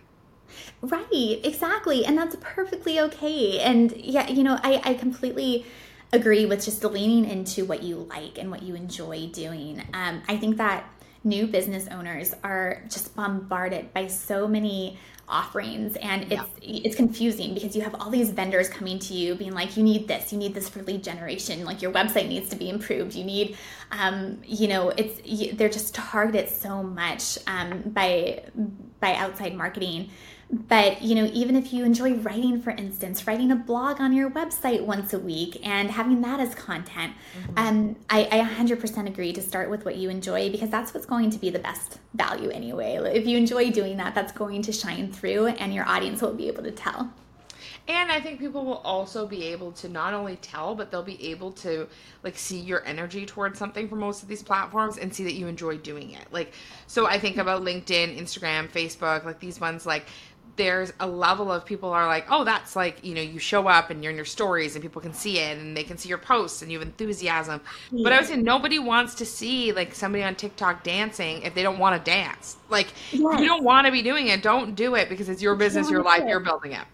Right, 0.82 1.40
exactly, 1.44 2.06
and 2.06 2.18
that's 2.18 2.36
perfectly 2.40 3.00
okay. 3.00 3.60
And 3.60 3.92
yeah, 3.98 4.28
you 4.30 4.44
know, 4.44 4.60
I 4.64 4.82
I 4.84 4.94
completely 4.94 5.66
agree 6.14 6.46
with 6.46 6.64
just 6.64 6.84
leaning 6.84 7.30
into 7.30 7.66
what 7.66 7.84
you 7.84 7.98
like 7.98 8.38
and 8.38 8.50
what 8.50 8.64
you 8.64 8.76
enjoy 8.76 9.28
doing. 9.28 9.84
Um, 9.94 10.22
I 10.28 10.38
think 10.38 10.58
that 10.58 10.90
new 11.28 11.46
business 11.48 11.88
owners 11.90 12.34
are 12.44 12.82
just 12.90 13.16
bombarded 13.16 13.94
by 13.94 14.08
so 14.08 14.48
many 14.48 14.98
offerings 15.30 15.98
and 15.98 16.24
it's 16.24 16.42
yeah. 16.62 16.80
it's 16.86 16.96
confusing 16.96 17.54
because 17.54 17.76
you 17.76 17.82
have 17.82 17.94
all 17.96 18.10
these 18.10 18.30
vendors 18.30 18.70
coming 18.70 18.98
to 18.98 19.14
you 19.14 19.36
being 19.36 19.54
like 19.54 19.76
you 19.76 19.84
need 19.84 20.08
this 20.08 20.32
you 20.32 20.38
need 20.38 20.54
this 20.54 20.70
for 20.70 20.82
lead 20.84 21.04
generation 21.04 21.66
like 21.66 21.82
your 21.82 21.92
website 21.92 22.30
needs 22.30 22.48
to 22.50 22.56
be 22.56 22.70
improved 22.70 23.14
you 23.14 23.26
need 23.26 23.58
um, 23.92 24.40
you 24.46 24.70
know 24.70 24.90
it's 24.96 25.20
they're 25.58 25.68
just 25.68 25.94
targeted 25.94 26.48
so 26.48 26.82
much 26.82 27.38
um, 27.46 27.82
by 27.88 28.42
by 29.02 29.16
outside 29.16 29.54
marketing 29.54 30.10
but 30.50 31.02
you 31.02 31.14
know 31.14 31.30
even 31.34 31.56
if 31.56 31.74
you 31.74 31.84
enjoy 31.84 32.14
writing 32.16 32.62
for 32.62 32.72
instance 32.72 33.28
writing 33.28 33.52
a 33.52 33.56
blog 33.56 34.00
on 34.00 34.14
your 34.14 34.30
website 34.30 34.82
once 34.82 35.14
a 35.14 35.20
week 35.20 35.60
and 35.68 35.92
having 35.92 36.22
that 36.22 36.40
as 36.40 36.56
content 36.56 37.14
mm-hmm. 37.38 37.58
um, 37.58 37.96
I, 38.10 38.28
I 38.32 38.40
100% 38.40 39.08
agree 39.08 39.34
to 39.34 39.42
start 39.42 39.70
with 39.70 39.84
what 39.84 39.98
you 39.98 40.10
enjoy 40.10 40.50
because 40.50 40.70
that's 40.70 40.94
what's 40.94 41.06
going 41.06 41.32
to 41.32 41.38
be 41.38 41.50
the 41.50 41.60
best 41.60 42.00
value 42.14 42.50
anyway 42.50 42.96
if 43.14 43.28
you 43.28 43.38
enjoy 43.38 43.72
doing 43.72 43.98
that 43.98 44.16
that's 44.16 44.32
going 44.32 44.62
to 44.64 44.72
shine 44.72 45.12
through 45.12 45.48
and 45.48 45.74
your 45.74 45.88
audience 45.88 46.22
will 46.22 46.34
be 46.34 46.48
able 46.48 46.64
to 46.64 46.72
tell 46.72 47.12
and 47.90 48.12
I 48.12 48.20
think 48.20 48.40
people 48.40 48.66
will 48.66 48.80
also 48.80 49.26
be 49.26 49.46
able 49.46 49.72
to 49.74 49.88
not 49.88 50.14
only 50.14 50.36
tell, 50.38 50.76
but 50.76 50.92
they'll 50.92 51.04
be 51.04 51.30
able 51.30 51.54
to 51.54 51.88
like 52.22 52.38
see 52.38 52.60
your 52.60 52.86
energy 52.86 53.26
towards 53.26 53.58
something 53.58 53.88
for 53.88 53.96
most 53.96 54.24
of 54.24 54.28
these 54.28 54.44
platforms 54.44 54.98
and 54.98 55.14
see 55.14 55.24
that 55.24 55.34
you 55.34 55.48
enjoy 55.48 55.78
doing 55.78 56.12
it. 56.12 56.28
Like, 56.30 56.52
so 56.88 57.08
I 57.08 57.18
think 57.18 57.38
about 57.38 57.64
LinkedIn, 57.64 58.20
Instagram, 58.20 58.70
Facebook, 58.70 59.24
like 59.24 59.40
these 59.40 59.62
ones, 59.62 59.86
like 59.86 60.06
there's 60.58 60.92
a 61.00 61.08
level 61.08 61.52
of 61.52 61.66
people 61.66 61.90
are 61.90 62.08
like, 62.08 62.26
oh, 62.30 62.44
that's 62.44 62.76
like, 62.76 63.04
you 63.04 63.16
know, 63.16 63.22
you 63.22 63.40
show 63.40 63.68
up 63.68 63.90
and 63.90 64.04
you're 64.04 64.12
in 64.12 64.16
your 64.16 64.26
stories 64.26 64.76
and 64.76 64.82
people 64.82 65.02
can 65.02 65.14
see 65.14 65.40
it 65.40 65.58
and 65.58 65.78
they 65.78 65.84
can 65.84 65.98
see 65.98 66.10
your 66.10 66.18
posts 66.18 66.62
and 66.62 66.72
you 66.72 66.80
have 66.80 66.88
enthusiasm. 66.88 67.62
Yeah. 67.92 68.04
But 68.04 68.14
I 68.14 68.20
was 68.20 68.28
saying 68.28 68.44
nobody 68.44 68.80
wants 68.80 69.16
to 69.16 69.26
see 69.26 69.72
like 69.72 69.94
somebody 69.94 70.24
on 70.24 70.36
TikTok 70.36 70.84
dancing 70.84 71.44
if 71.44 71.54
they 71.54 71.64
don't 71.64 71.80
want 71.80 72.04
to 72.04 72.12
dance. 72.12 72.58
Like, 72.70 72.88
yes. 73.12 73.36
if 73.36 73.40
you 73.40 73.48
don't 73.48 73.64
want 73.64 73.86
to 73.86 73.92
be 73.92 74.02
doing 74.02 74.28
it, 74.28 74.44
don't 74.44 74.76
do 74.76 74.96
it 74.96 75.10
because 75.10 75.30
it's 75.30 75.42
your 75.42 75.56
business, 75.56 75.90
your 75.90 76.04
life, 76.04 76.24
you're 76.28 76.40
building 76.40 76.74
it. 76.74 76.86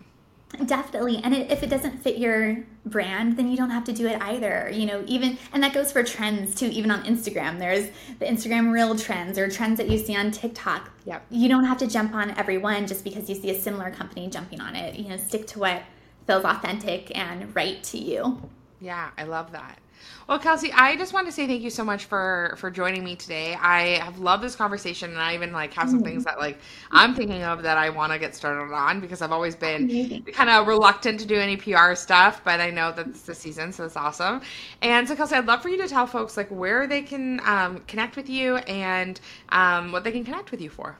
Definitely. 0.65 1.19
And 1.23 1.33
it, 1.33 1.51
if 1.51 1.63
it 1.63 1.69
doesn't 1.69 2.03
fit 2.03 2.17
your 2.17 2.63
brand, 2.85 3.37
then 3.37 3.49
you 3.49 3.57
don't 3.57 3.71
have 3.71 3.83
to 3.85 3.93
do 3.93 4.07
it 4.07 4.21
either. 4.21 4.69
You 4.71 4.85
know, 4.85 5.03
even, 5.07 5.37
and 5.51 5.63
that 5.63 5.73
goes 5.73 5.91
for 5.91 6.03
trends 6.03 6.53
too, 6.53 6.67
even 6.67 6.91
on 6.91 7.03
Instagram. 7.03 7.57
There's 7.59 7.89
the 8.19 8.25
Instagram 8.25 8.71
reel 8.71 8.95
trends 8.95 9.37
or 9.37 9.49
trends 9.49 9.77
that 9.77 9.89
you 9.89 9.97
see 9.97 10.15
on 10.15 10.31
TikTok. 10.31 10.91
Yep. 11.05 11.25
You 11.31 11.49
don't 11.49 11.65
have 11.65 11.77
to 11.79 11.87
jump 11.87 12.13
on 12.13 12.31
every 12.31 12.57
one 12.57 12.85
just 12.85 13.03
because 13.03 13.29
you 13.29 13.35
see 13.35 13.49
a 13.49 13.59
similar 13.59 13.89
company 13.89 14.29
jumping 14.29 14.61
on 14.61 14.75
it. 14.75 14.95
You 14.95 15.09
know, 15.09 15.17
stick 15.17 15.47
to 15.47 15.59
what 15.59 15.81
feels 16.27 16.45
authentic 16.45 17.15
and 17.17 17.53
right 17.55 17.83
to 17.85 17.97
you. 17.97 18.41
Yeah, 18.83 19.11
I 19.17 19.23
love 19.23 19.53
that. 19.53 19.79
Well, 20.27 20.39
Kelsey, 20.39 20.69
I 20.73 20.97
just 20.97 21.13
want 21.13 21.25
to 21.27 21.31
say 21.31 21.47
thank 21.47 21.61
you 21.61 21.69
so 21.69 21.85
much 21.85 22.03
for 22.03 22.55
for 22.57 22.69
joining 22.69 23.01
me 23.01 23.15
today. 23.15 23.55
I 23.55 23.99
have 23.99 24.19
loved 24.19 24.43
this 24.43 24.57
conversation, 24.57 25.11
and 25.11 25.21
I 25.21 25.35
even 25.35 25.53
like 25.53 25.73
have 25.75 25.87
some 25.87 25.99
mm-hmm. 25.99 26.07
things 26.07 26.25
that 26.25 26.37
like 26.37 26.57
I'm 26.91 27.15
thinking 27.15 27.43
of 27.43 27.63
that 27.63 27.77
I 27.77 27.91
want 27.91 28.11
to 28.11 28.19
get 28.19 28.35
started 28.35 28.73
on 28.73 28.99
because 28.99 29.21
I've 29.21 29.31
always 29.31 29.55
been 29.55 30.25
kind 30.33 30.49
of 30.49 30.67
reluctant 30.67 31.21
to 31.21 31.25
do 31.25 31.35
any 31.35 31.55
PR 31.55 31.95
stuff, 31.95 32.41
but 32.43 32.59
I 32.59 32.71
know 32.71 32.91
that 32.91 33.07
it's 33.07 33.21
the 33.21 33.33
season, 33.33 33.71
so 33.71 33.85
it's 33.85 33.95
awesome. 33.95 34.41
And 34.81 35.07
so, 35.07 35.15
Kelsey, 35.15 35.35
I'd 35.35 35.45
love 35.45 35.61
for 35.61 35.69
you 35.69 35.81
to 35.81 35.87
tell 35.87 36.05
folks 36.05 36.35
like 36.35 36.49
where 36.49 36.85
they 36.85 37.03
can 37.03 37.39
um, 37.45 37.77
connect 37.87 38.17
with 38.17 38.29
you 38.29 38.57
and 38.57 39.21
um, 39.47 39.93
what 39.93 40.03
they 40.03 40.11
can 40.11 40.25
connect 40.25 40.51
with 40.51 40.59
you 40.59 40.69
for. 40.69 40.97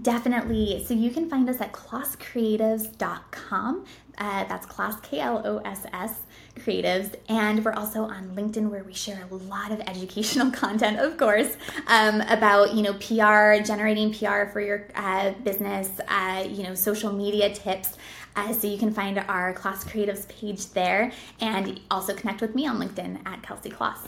Definitely. 0.00 0.84
So 0.86 0.94
you 0.94 1.10
can 1.10 1.28
find 1.28 1.50
us 1.50 1.60
at 1.60 1.72
klosscreatives.com. 1.72 3.86
Uh, 4.18 4.44
that's 4.44 4.66
Kloss, 4.66 5.02
K 5.02 5.20
L 5.20 5.40
O 5.44 5.58
S 5.58 5.86
S 5.92 6.22
creatives. 6.56 7.14
And 7.28 7.64
we're 7.64 7.72
also 7.72 8.02
on 8.02 8.34
LinkedIn 8.34 8.70
where 8.70 8.84
we 8.84 8.94
share 8.94 9.26
a 9.30 9.34
lot 9.34 9.72
of 9.72 9.80
educational 9.80 10.50
content, 10.62 10.98
of 10.98 11.16
course, 11.16 11.56
um, 11.86 12.20
about, 12.22 12.74
you 12.74 12.82
know, 12.82 12.94
PR, 12.94 13.62
generating 13.64 14.12
PR 14.12 14.46
for 14.52 14.60
your 14.60 14.86
uh, 14.94 15.32
business, 15.44 15.90
uh, 16.08 16.46
you 16.48 16.62
know, 16.62 16.74
social 16.74 17.12
media 17.12 17.52
tips. 17.54 17.96
Uh, 18.34 18.52
so 18.52 18.66
you 18.66 18.78
can 18.78 18.92
find 18.92 19.18
our 19.18 19.52
Kloss 19.54 19.84
Creatives 19.84 20.26
page 20.28 20.68
there 20.68 21.12
and 21.40 21.80
also 21.90 22.14
connect 22.14 22.40
with 22.40 22.54
me 22.54 22.66
on 22.66 22.78
LinkedIn 22.78 23.18
at 23.26 23.42
Kelsey 23.42 23.70
Kloss. 23.70 23.98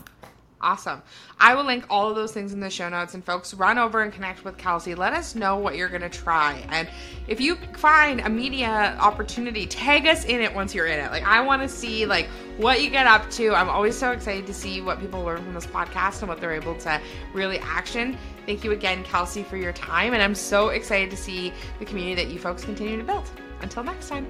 Awesome. 0.65 1.03
I 1.39 1.55
will 1.55 1.65
link 1.65 1.85
all 1.91 2.09
of 2.09 2.17
those 2.17 2.33
things 2.33 2.55
in 2.55 2.61
the 2.61 2.71
show 2.71 2.89
notes. 2.89 3.13
And 3.13 3.23
folks, 3.23 3.53
run 3.53 3.77
over 3.77 4.01
and 4.01 4.11
connect 4.11 4.47
with 4.47 4.57
Kelsey. 4.57 4.95
Let 4.95 5.13
us 5.13 5.35
know 5.35 5.59
what 5.59 5.77
you're 5.77 5.91
going 5.91 6.01
to 6.01 6.09
try. 6.09 6.65
And 6.71 6.89
if 7.29 7.39
you 7.39 7.57
find 7.77 8.21
a 8.21 8.31
media 8.31 8.97
opportunity, 8.99 9.67
tag 9.67 10.07
us 10.07 10.25
in 10.25 10.41
it 10.41 10.55
once 10.55 10.75
you're 10.75 10.87
in 10.87 10.99
it. 10.99 11.11
Like, 11.11 11.23
I 11.25 11.43
want 11.43 11.61
to 11.61 11.69
see, 11.69 12.07
like, 12.07 12.29
what 12.57 12.83
you 12.83 12.89
get 12.89 13.07
up 13.07 13.31
to. 13.33 13.55
I'm 13.55 13.69
always 13.69 13.95
so 13.95 14.13
excited 14.13 14.47
to 14.47 14.55
see 14.55 14.81
what 14.81 15.01
people 15.01 15.23
learn 15.23 15.45
from 15.45 15.53
this 15.53 15.67
podcast 15.67 16.21
and 16.21 16.31
what 16.31 16.41
they're 16.41 16.55
able 16.55 16.77
to 16.77 16.99
really 17.35 17.59
action. 17.59 18.17
Thank 18.47 18.65
you 18.65 18.73
again, 18.73 19.05
Kelsey, 19.05 19.43
for 19.43 19.59
your 19.59 19.75
time. 19.75 20.15
And 20.15 20.23
I'm 20.23 20.35
so 20.35 20.71
excited 20.71 21.11
to 21.11 21.17
see 21.19 21.53
the 21.79 21.85
community 21.85 22.15
that 22.25 22.33
you 22.33 22.39
folks 22.39 22.65
continue 22.65 22.97
to 22.97 23.05
build. 23.05 23.31
Until 23.61 23.85
next 23.85 24.09
time. 24.09 24.27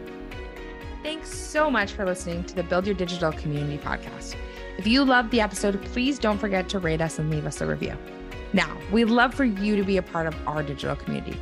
Thanks 1.05 1.33
so 1.33 1.71
much 1.71 1.93
for 1.93 2.05
listening 2.05 2.43
to 2.45 2.57
the 2.57 2.65
Build 2.65 2.87
Your 2.87 2.97
Digital 2.97 3.31
Community 3.31 3.79
podcast. 3.79 4.35
If 4.77 4.87
you 4.87 5.05
loved 5.05 5.31
the 5.31 5.41
episode, 5.41 5.83
please 5.87 6.19
don't 6.19 6.39
forget 6.39 6.69
to 6.71 6.79
rate 6.79 7.01
us 7.01 7.19
and 7.19 7.31
leave 7.31 7.47
us 7.47 7.61
a 7.61 7.67
review. 7.67 7.97
Now, 8.53 8.77
we'd 8.93 9.07
love 9.07 9.35
for 9.35 9.45
you 9.45 9.77
to 9.77 9.85
be 9.85 9.97
a 9.97 10.03
part 10.03 10.27
of 10.27 10.35
our 10.47 10.63
digital 10.63 10.97
community. 10.97 11.39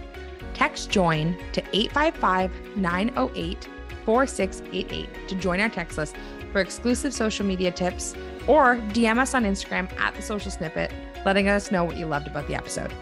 Text 0.54 0.90
JOIN 0.90 1.36
to 1.52 1.62
855 1.72 2.76
908 2.76 3.68
4688 4.04 5.28
to 5.28 5.34
join 5.36 5.60
our 5.60 5.68
text 5.68 5.96
list 5.96 6.16
for 6.52 6.60
exclusive 6.60 7.14
social 7.14 7.46
media 7.46 7.70
tips 7.70 8.14
or 8.46 8.76
DM 8.92 9.18
us 9.18 9.34
on 9.34 9.44
Instagram 9.44 9.90
at 9.98 10.14
the 10.14 10.22
social 10.22 10.50
snippet, 10.50 10.92
letting 11.24 11.48
us 11.48 11.70
know 11.70 11.84
what 11.84 11.96
you 11.96 12.06
loved 12.06 12.26
about 12.26 12.46
the 12.48 12.54
episode. 12.54 12.92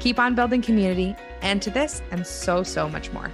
Keep 0.00 0.18
on 0.18 0.34
building 0.34 0.62
community 0.62 1.14
and 1.42 1.60
to 1.62 1.70
this 1.70 2.02
and 2.10 2.26
so, 2.26 2.62
so 2.62 2.88
much 2.88 3.12
more. 3.12 3.30